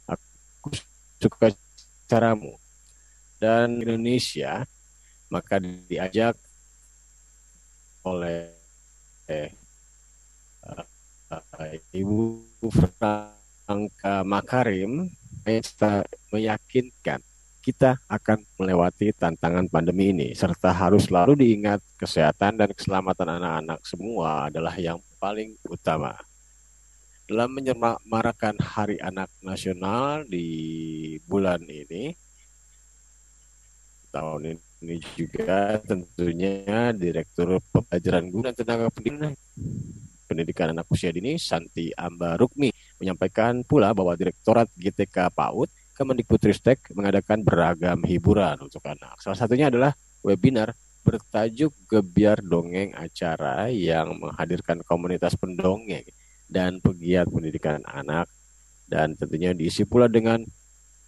aku 0.08 0.70
suka 1.20 1.52
caramu. 2.08 2.56
Dan 3.40 3.84
Indonesia 3.84 4.64
maka 5.30 5.62
diajak 5.62 6.36
oleh 8.04 8.50
eh, 9.30 9.52
uh, 10.66 10.86
Ibu 11.94 12.42
Franka 12.74 14.26
Makarim 14.26 15.06
kita 15.46 16.04
meyakinkan 16.32 17.24
kita 17.60 18.00
akan 18.08 18.40
melewati 18.56 19.12
tantangan 19.14 19.68
pandemi 19.68 20.16
ini 20.16 20.32
serta 20.32 20.72
harus 20.72 21.12
selalu 21.12 21.38
diingat 21.44 21.84
kesehatan 22.00 22.56
dan 22.56 22.72
keselamatan 22.72 23.28
anak-anak 23.36 23.80
semua 23.84 24.48
adalah 24.48 24.74
yang 24.80 24.98
paling 25.20 25.60
utama. 25.68 26.16
Dalam 27.30 27.54
menyemarakan 27.54 28.58
Hari 28.58 28.98
Anak 29.06 29.30
Nasional 29.46 30.26
di 30.26 30.50
bulan 31.30 31.62
ini, 31.62 32.10
tahun 34.10 34.58
ini 34.82 34.98
juga 35.14 35.78
tentunya 35.86 36.90
Direktur 36.96 37.62
Pembelajaran 37.70 38.34
Guru 38.34 38.44
dan 38.50 38.56
Tenaga 38.58 38.90
Pendidikan 38.90 39.38
Pendidikan 40.26 40.74
Anak 40.74 40.90
Usia 40.90 41.14
Dini 41.14 41.38
Santi 41.38 41.94
Amba 41.94 42.34
Rukmi 42.34 42.74
menyampaikan 43.00 43.64
pula 43.64 43.96
bahwa 43.96 44.14
Direktorat 44.14 44.68
GTK 44.76 45.32
PAUD 45.34 45.72
Kemendikbudristek 46.00 46.96
mengadakan 46.96 47.44
beragam 47.44 48.00
hiburan 48.08 48.56
untuk 48.64 48.80
anak. 48.88 49.20
Salah 49.20 49.36
satunya 49.36 49.68
adalah 49.68 49.92
webinar 50.24 50.72
bertajuk 51.04 51.76
Gebiar 51.92 52.40
Dongeng 52.40 52.96
Acara 52.96 53.68
yang 53.68 54.16
menghadirkan 54.16 54.80
komunitas 54.88 55.36
pendongeng 55.36 56.08
dan 56.48 56.80
pegiat 56.80 57.28
pendidikan 57.28 57.84
anak 57.84 58.32
dan 58.88 59.12
tentunya 59.20 59.52
diisi 59.52 59.84
pula 59.84 60.08
dengan 60.08 60.40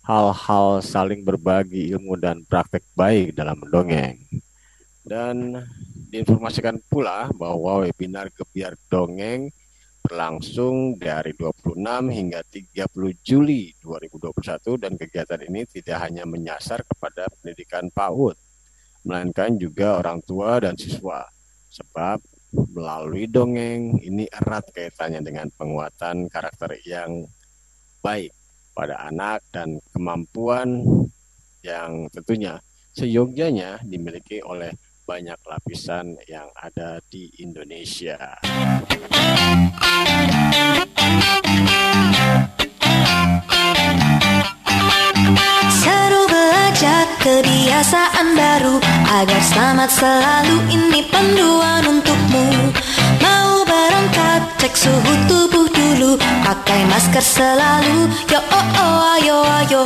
hal-hal 0.06 0.82
saling 0.84 1.24
berbagi 1.24 1.94
ilmu 1.94 2.18
dan 2.20 2.44
praktek 2.46 2.84
baik 2.92 3.32
dalam 3.38 3.58
mendongeng. 3.64 4.20
Dan 5.02 5.56
diinformasikan 6.12 6.78
pula 6.92 7.32
bahwa 7.34 7.88
webinar 7.88 8.28
Gebiar 8.30 8.78
Dongeng 8.92 9.50
berlangsung 10.02 10.98
dari 10.98 11.32
26 11.38 11.78
hingga 12.10 12.42
30 12.44 12.90
Juli 13.22 13.72
2021 13.80 14.82
dan 14.82 14.94
kegiatan 14.98 15.42
ini 15.46 15.62
tidak 15.70 15.98
hanya 16.04 16.26
menyasar 16.26 16.82
kepada 16.84 17.30
pendidikan 17.40 17.88
PAUD, 17.94 18.36
melainkan 19.06 19.56
juga 19.56 20.02
orang 20.02 20.20
tua 20.26 20.58
dan 20.60 20.76
siswa. 20.76 21.24
Sebab 21.72 22.20
melalui 22.76 23.32
dongeng 23.32 24.02
ini 24.04 24.28
erat 24.28 24.68
kaitannya 24.76 25.24
dengan 25.24 25.48
penguatan 25.56 26.28
karakter 26.28 26.76
yang 26.84 27.24
baik 28.04 28.36
pada 28.76 29.08
anak 29.08 29.46
dan 29.54 29.80
kemampuan 29.96 30.84
yang 31.64 32.10
tentunya 32.12 32.60
seyogyanya 32.92 33.80
dimiliki 33.88 34.44
oleh 34.44 34.76
banyak 35.12 35.44
lapisan 35.44 36.16
yang 36.24 36.48
ada 36.56 37.04
di 37.12 37.28
Indonesia. 37.44 38.40
Seru 45.68 46.22
belajar 46.32 47.04
kebiasaan 47.20 48.28
baru 48.40 48.80
Agar 49.12 49.42
selamat 49.44 49.90
selalu. 49.92 50.56
Ini 50.80 51.04
panduan 51.12 51.84
untukmu. 51.92 52.72
Mau 53.20 53.68
berangkat 53.68 54.64
cek 54.64 54.74
suhu 54.80 55.14
tubuh 55.28 55.68
dulu. 55.76 56.16
Pakai 56.48 56.88
masker 56.88 57.20
selalu. 57.20 58.08
Yo 58.32 58.40
oh 58.40 58.68
oh 58.80 58.96
ayo 59.20 59.38
ayo 59.60 59.84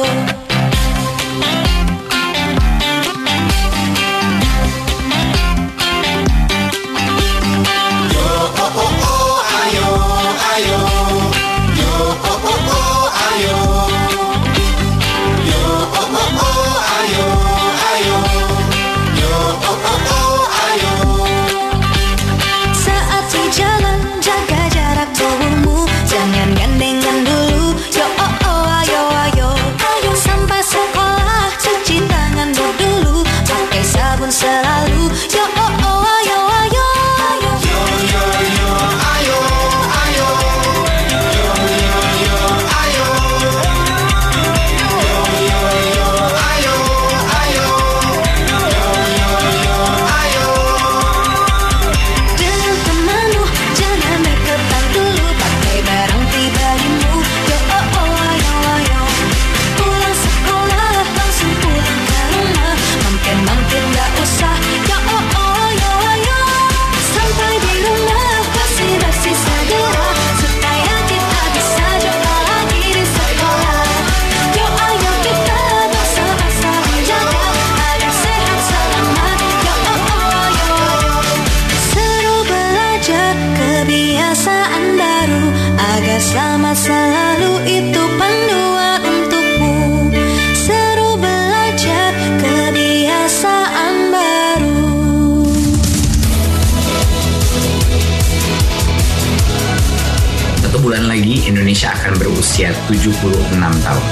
berusia 102.56 102.72
76 102.88 103.84
tahun. 103.84 104.06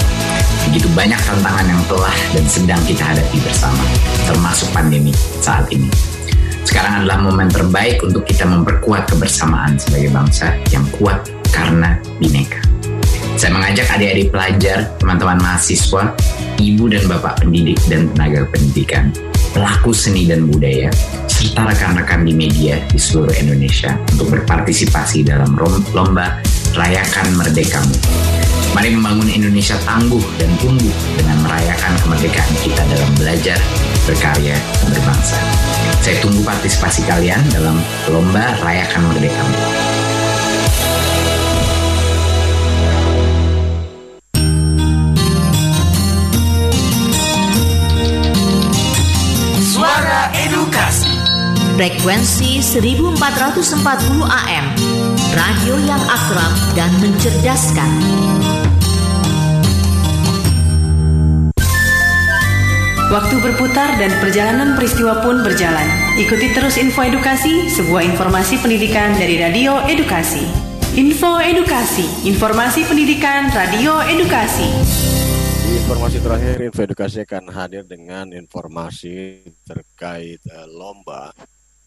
Begitu 0.68 0.88
banyak 0.92 1.16
tantangan 1.16 1.64
yang 1.64 1.80
telah 1.88 2.16
dan 2.36 2.44
sedang 2.44 2.82
kita 2.84 3.00
hadapi 3.00 3.40
bersama, 3.40 3.80
termasuk 4.28 4.68
pandemi 4.76 5.16
saat 5.40 5.64
ini. 5.72 5.88
Sekarang 6.68 7.00
adalah 7.00 7.24
momen 7.24 7.48
terbaik 7.48 8.04
untuk 8.04 8.28
kita 8.28 8.44
memperkuat 8.44 9.08
kebersamaan 9.08 9.80
sebagai 9.80 10.12
bangsa 10.12 10.60
yang 10.76 10.84
kuat 11.00 11.24
karena 11.56 11.96
bineka. 12.20 12.60
Saya 13.40 13.56
mengajak 13.56 13.88
adik-adik 13.96 14.28
pelajar, 14.36 14.92
teman-teman 15.00 15.40
mahasiswa, 15.40 16.12
ibu 16.60 16.92
dan 16.92 17.08
bapak 17.08 17.40
pendidik 17.40 17.80
dan 17.88 18.12
tenaga 18.12 18.44
pendidikan, 18.52 19.08
pelaku 19.56 19.96
seni 19.96 20.28
dan 20.28 20.52
budaya, 20.52 20.92
serta 21.32 21.72
rekan-rekan 21.72 22.28
di 22.28 22.36
media 22.36 22.76
di 22.92 23.00
seluruh 23.00 23.32
Indonesia 23.40 23.96
untuk 24.12 24.36
berpartisipasi 24.36 25.32
dalam 25.32 25.56
lomba 25.96 26.44
Rayakan 26.74 27.38
Merdekamu. 27.38 27.94
Mari 28.74 28.98
membangun 28.98 29.30
Indonesia 29.30 29.78
tangguh 29.86 30.26
dan 30.42 30.50
tumbuh 30.58 30.90
dengan 31.14 31.38
merayakan 31.46 31.94
kemerdekaan 32.02 32.56
kita 32.66 32.82
dalam 32.90 33.14
belajar, 33.14 33.62
berkarya, 34.10 34.58
dan 34.58 34.88
berbangsa. 34.90 35.38
Saya 36.02 36.18
tunggu 36.26 36.42
partisipasi 36.42 37.06
kalian 37.06 37.46
dalam 37.54 37.78
lomba 38.10 38.58
Rayakan 38.66 39.06
Merdekamu. 39.06 39.58
Suara 49.62 50.34
Edukasi. 50.42 51.14
Frekuensi 51.78 52.66
1440 52.66 54.26
AM 54.26 54.93
radio 55.34 55.76
yang 55.82 55.98
akrab 55.98 56.54
dan 56.78 56.94
mencerdaskan. 57.02 57.92
Waktu 63.10 63.36
berputar 63.42 63.98
dan 63.98 64.14
perjalanan 64.22 64.78
peristiwa 64.78 65.22
pun 65.22 65.42
berjalan. 65.42 65.86
Ikuti 66.18 66.54
terus 66.54 66.78
info 66.78 67.02
edukasi, 67.06 67.70
sebuah 67.70 68.06
informasi 68.14 68.62
pendidikan 68.62 69.14
dari 69.18 69.42
Radio 69.42 69.82
Edukasi. 69.86 70.46
Info 70.98 71.42
edukasi, 71.42 72.30
informasi 72.30 72.86
pendidikan 72.86 73.50
Radio 73.54 74.02
Edukasi. 74.06 74.70
Informasi 75.82 76.18
terakhir, 76.22 76.56
info 76.62 76.82
edukasi 76.86 77.18
akan 77.26 77.50
hadir 77.50 77.82
dengan 77.86 78.30
informasi 78.30 79.42
terkait 79.66 80.42
eh, 80.46 80.68
lomba 80.70 81.34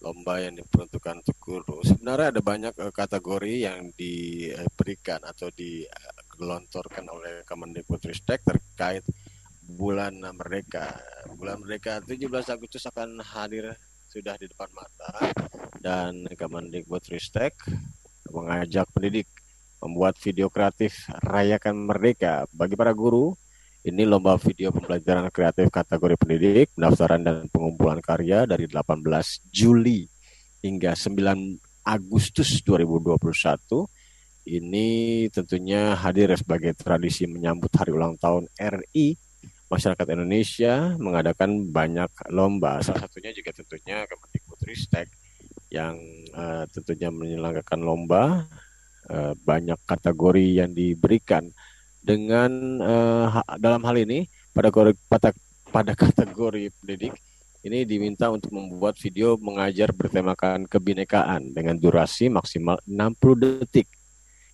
lomba 0.07 0.39
yang 0.39 0.55
diperuntukkan 0.55 1.27
untuk 1.27 1.39
guru. 1.43 1.83
Sebenarnya 1.83 2.31
ada 2.31 2.43
banyak 2.43 2.75
uh, 2.79 2.95
kategori 2.95 3.55
yang 3.67 3.91
diberikan 3.99 5.19
atau 5.27 5.51
digelontorkan 5.51 7.11
oleh 7.11 7.43
Kemendikbudristek 7.43 8.47
terkait 8.47 9.03
bulan 9.67 10.15
merdeka. 10.31 10.95
Bulan 11.35 11.59
merdeka 11.59 11.99
17 11.99 12.23
Agustus 12.55 12.87
akan 12.87 13.19
hadir 13.19 13.75
sudah 14.07 14.39
di 14.39 14.47
depan 14.47 14.71
mata 14.71 15.35
dan 15.83 16.31
Kemendikbudristek 16.31 17.59
mengajak 18.31 18.87
pendidik 18.95 19.27
membuat 19.83 20.17
video 20.23 20.49
kreatif 20.49 21.11
rayakan 21.27 21.91
merdeka 21.91 22.47
bagi 22.55 22.79
para 22.79 22.95
guru. 22.95 23.35
Ini 23.87 24.03
lomba 24.03 24.35
video 24.35 24.75
pembelajaran 24.75 25.31
kreatif 25.31 25.71
kategori 25.71 26.19
pendidik, 26.19 26.75
pendaftaran 26.75 27.23
dan 27.23 27.47
pengumpulan 27.47 28.03
karya 28.03 28.43
dari 28.43 28.67
18 28.67 28.99
Juli 29.47 30.03
hingga 30.59 30.99
9 30.99 31.87
Agustus 31.87 32.67
2021. 32.67 33.15
Ini 34.43 34.87
tentunya 35.31 35.95
hadir 35.95 36.35
sebagai 36.35 36.75
tradisi 36.75 37.31
menyambut 37.31 37.71
hari 37.79 37.95
ulang 37.95 38.19
tahun 38.19 38.51
RI 38.59 39.15
masyarakat 39.71 40.07
Indonesia 40.19 40.99
mengadakan 40.99 41.71
banyak 41.71 42.11
lomba. 42.35 42.83
Salah 42.83 43.07
satunya 43.07 43.31
juga 43.31 43.55
tentunya 43.55 44.03
Kemendikbudristek 44.11 45.15
yang 45.71 45.95
uh, 46.35 46.67
tentunya 46.75 47.15
menyelenggarakan 47.15 47.87
lomba 47.87 48.51
uh, 49.15 49.39
banyak 49.39 49.79
kategori 49.87 50.59
yang 50.59 50.75
diberikan 50.75 51.55
dengan 52.07 52.79
uh, 52.79 53.43
dalam 53.59 53.83
hal 53.83 53.99
ini 53.99 54.31
pada 54.55 54.71
pada 55.11 55.35
pada 55.75 55.93
kategori 55.99 56.71
pendidik 56.79 57.19
ini 57.67 57.83
diminta 57.83 58.31
untuk 58.31 58.55
membuat 58.55 58.95
video 59.03 59.35
mengajar 59.43 59.91
bertemakan 59.91 60.71
kebinekaan 60.71 61.51
dengan 61.51 61.75
durasi 61.75 62.31
maksimal 62.31 62.79
60 62.87 63.67
detik. 63.67 63.91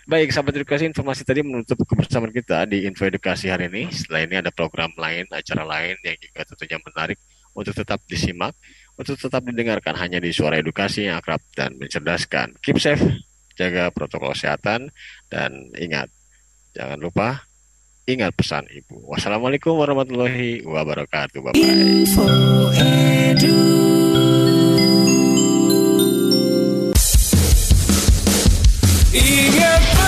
Baik, 0.03 0.35
sahabat 0.35 0.59
edukasi, 0.59 0.83
informasi 0.91 1.23
tadi 1.23 1.47
menutup 1.47 1.79
kebersamaan 1.87 2.35
kita 2.35 2.67
di 2.67 2.83
Info 2.83 3.07
Edukasi 3.07 3.47
hari 3.47 3.71
ini. 3.71 3.87
Setelah 3.87 4.27
ini 4.27 4.35
ada 4.35 4.51
program 4.51 4.91
lain, 4.99 5.23
acara 5.31 5.63
lain 5.63 5.95
yang 6.03 6.19
juga 6.19 6.43
tentunya 6.43 6.75
menarik 6.83 7.15
untuk 7.55 7.71
tetap 7.71 8.03
disimak, 8.03 8.51
untuk 8.99 9.15
tetap 9.15 9.47
didengarkan 9.47 9.95
hanya 9.95 10.19
di 10.19 10.35
suara 10.35 10.59
edukasi 10.59 11.07
yang 11.07 11.23
akrab 11.23 11.39
dan 11.55 11.79
mencerdaskan. 11.79 12.59
Keep 12.59 12.83
safe, 12.83 12.99
jaga 13.55 13.95
protokol 13.95 14.35
kesehatan, 14.35 14.91
dan 15.31 15.71
ingat, 15.79 16.11
jangan 16.75 16.99
lupa 16.99 17.47
ingat 18.03 18.35
pesan 18.35 18.67
ibu. 18.75 18.99
Wassalamualaikum 19.07 19.79
warahmatullahi 19.79 20.67
wabarakatuh. 20.67 21.39
Bye 21.39 21.55
bye. 21.55 21.63
Info. 22.03 22.27
И 29.13 29.47
нет 29.47 30.02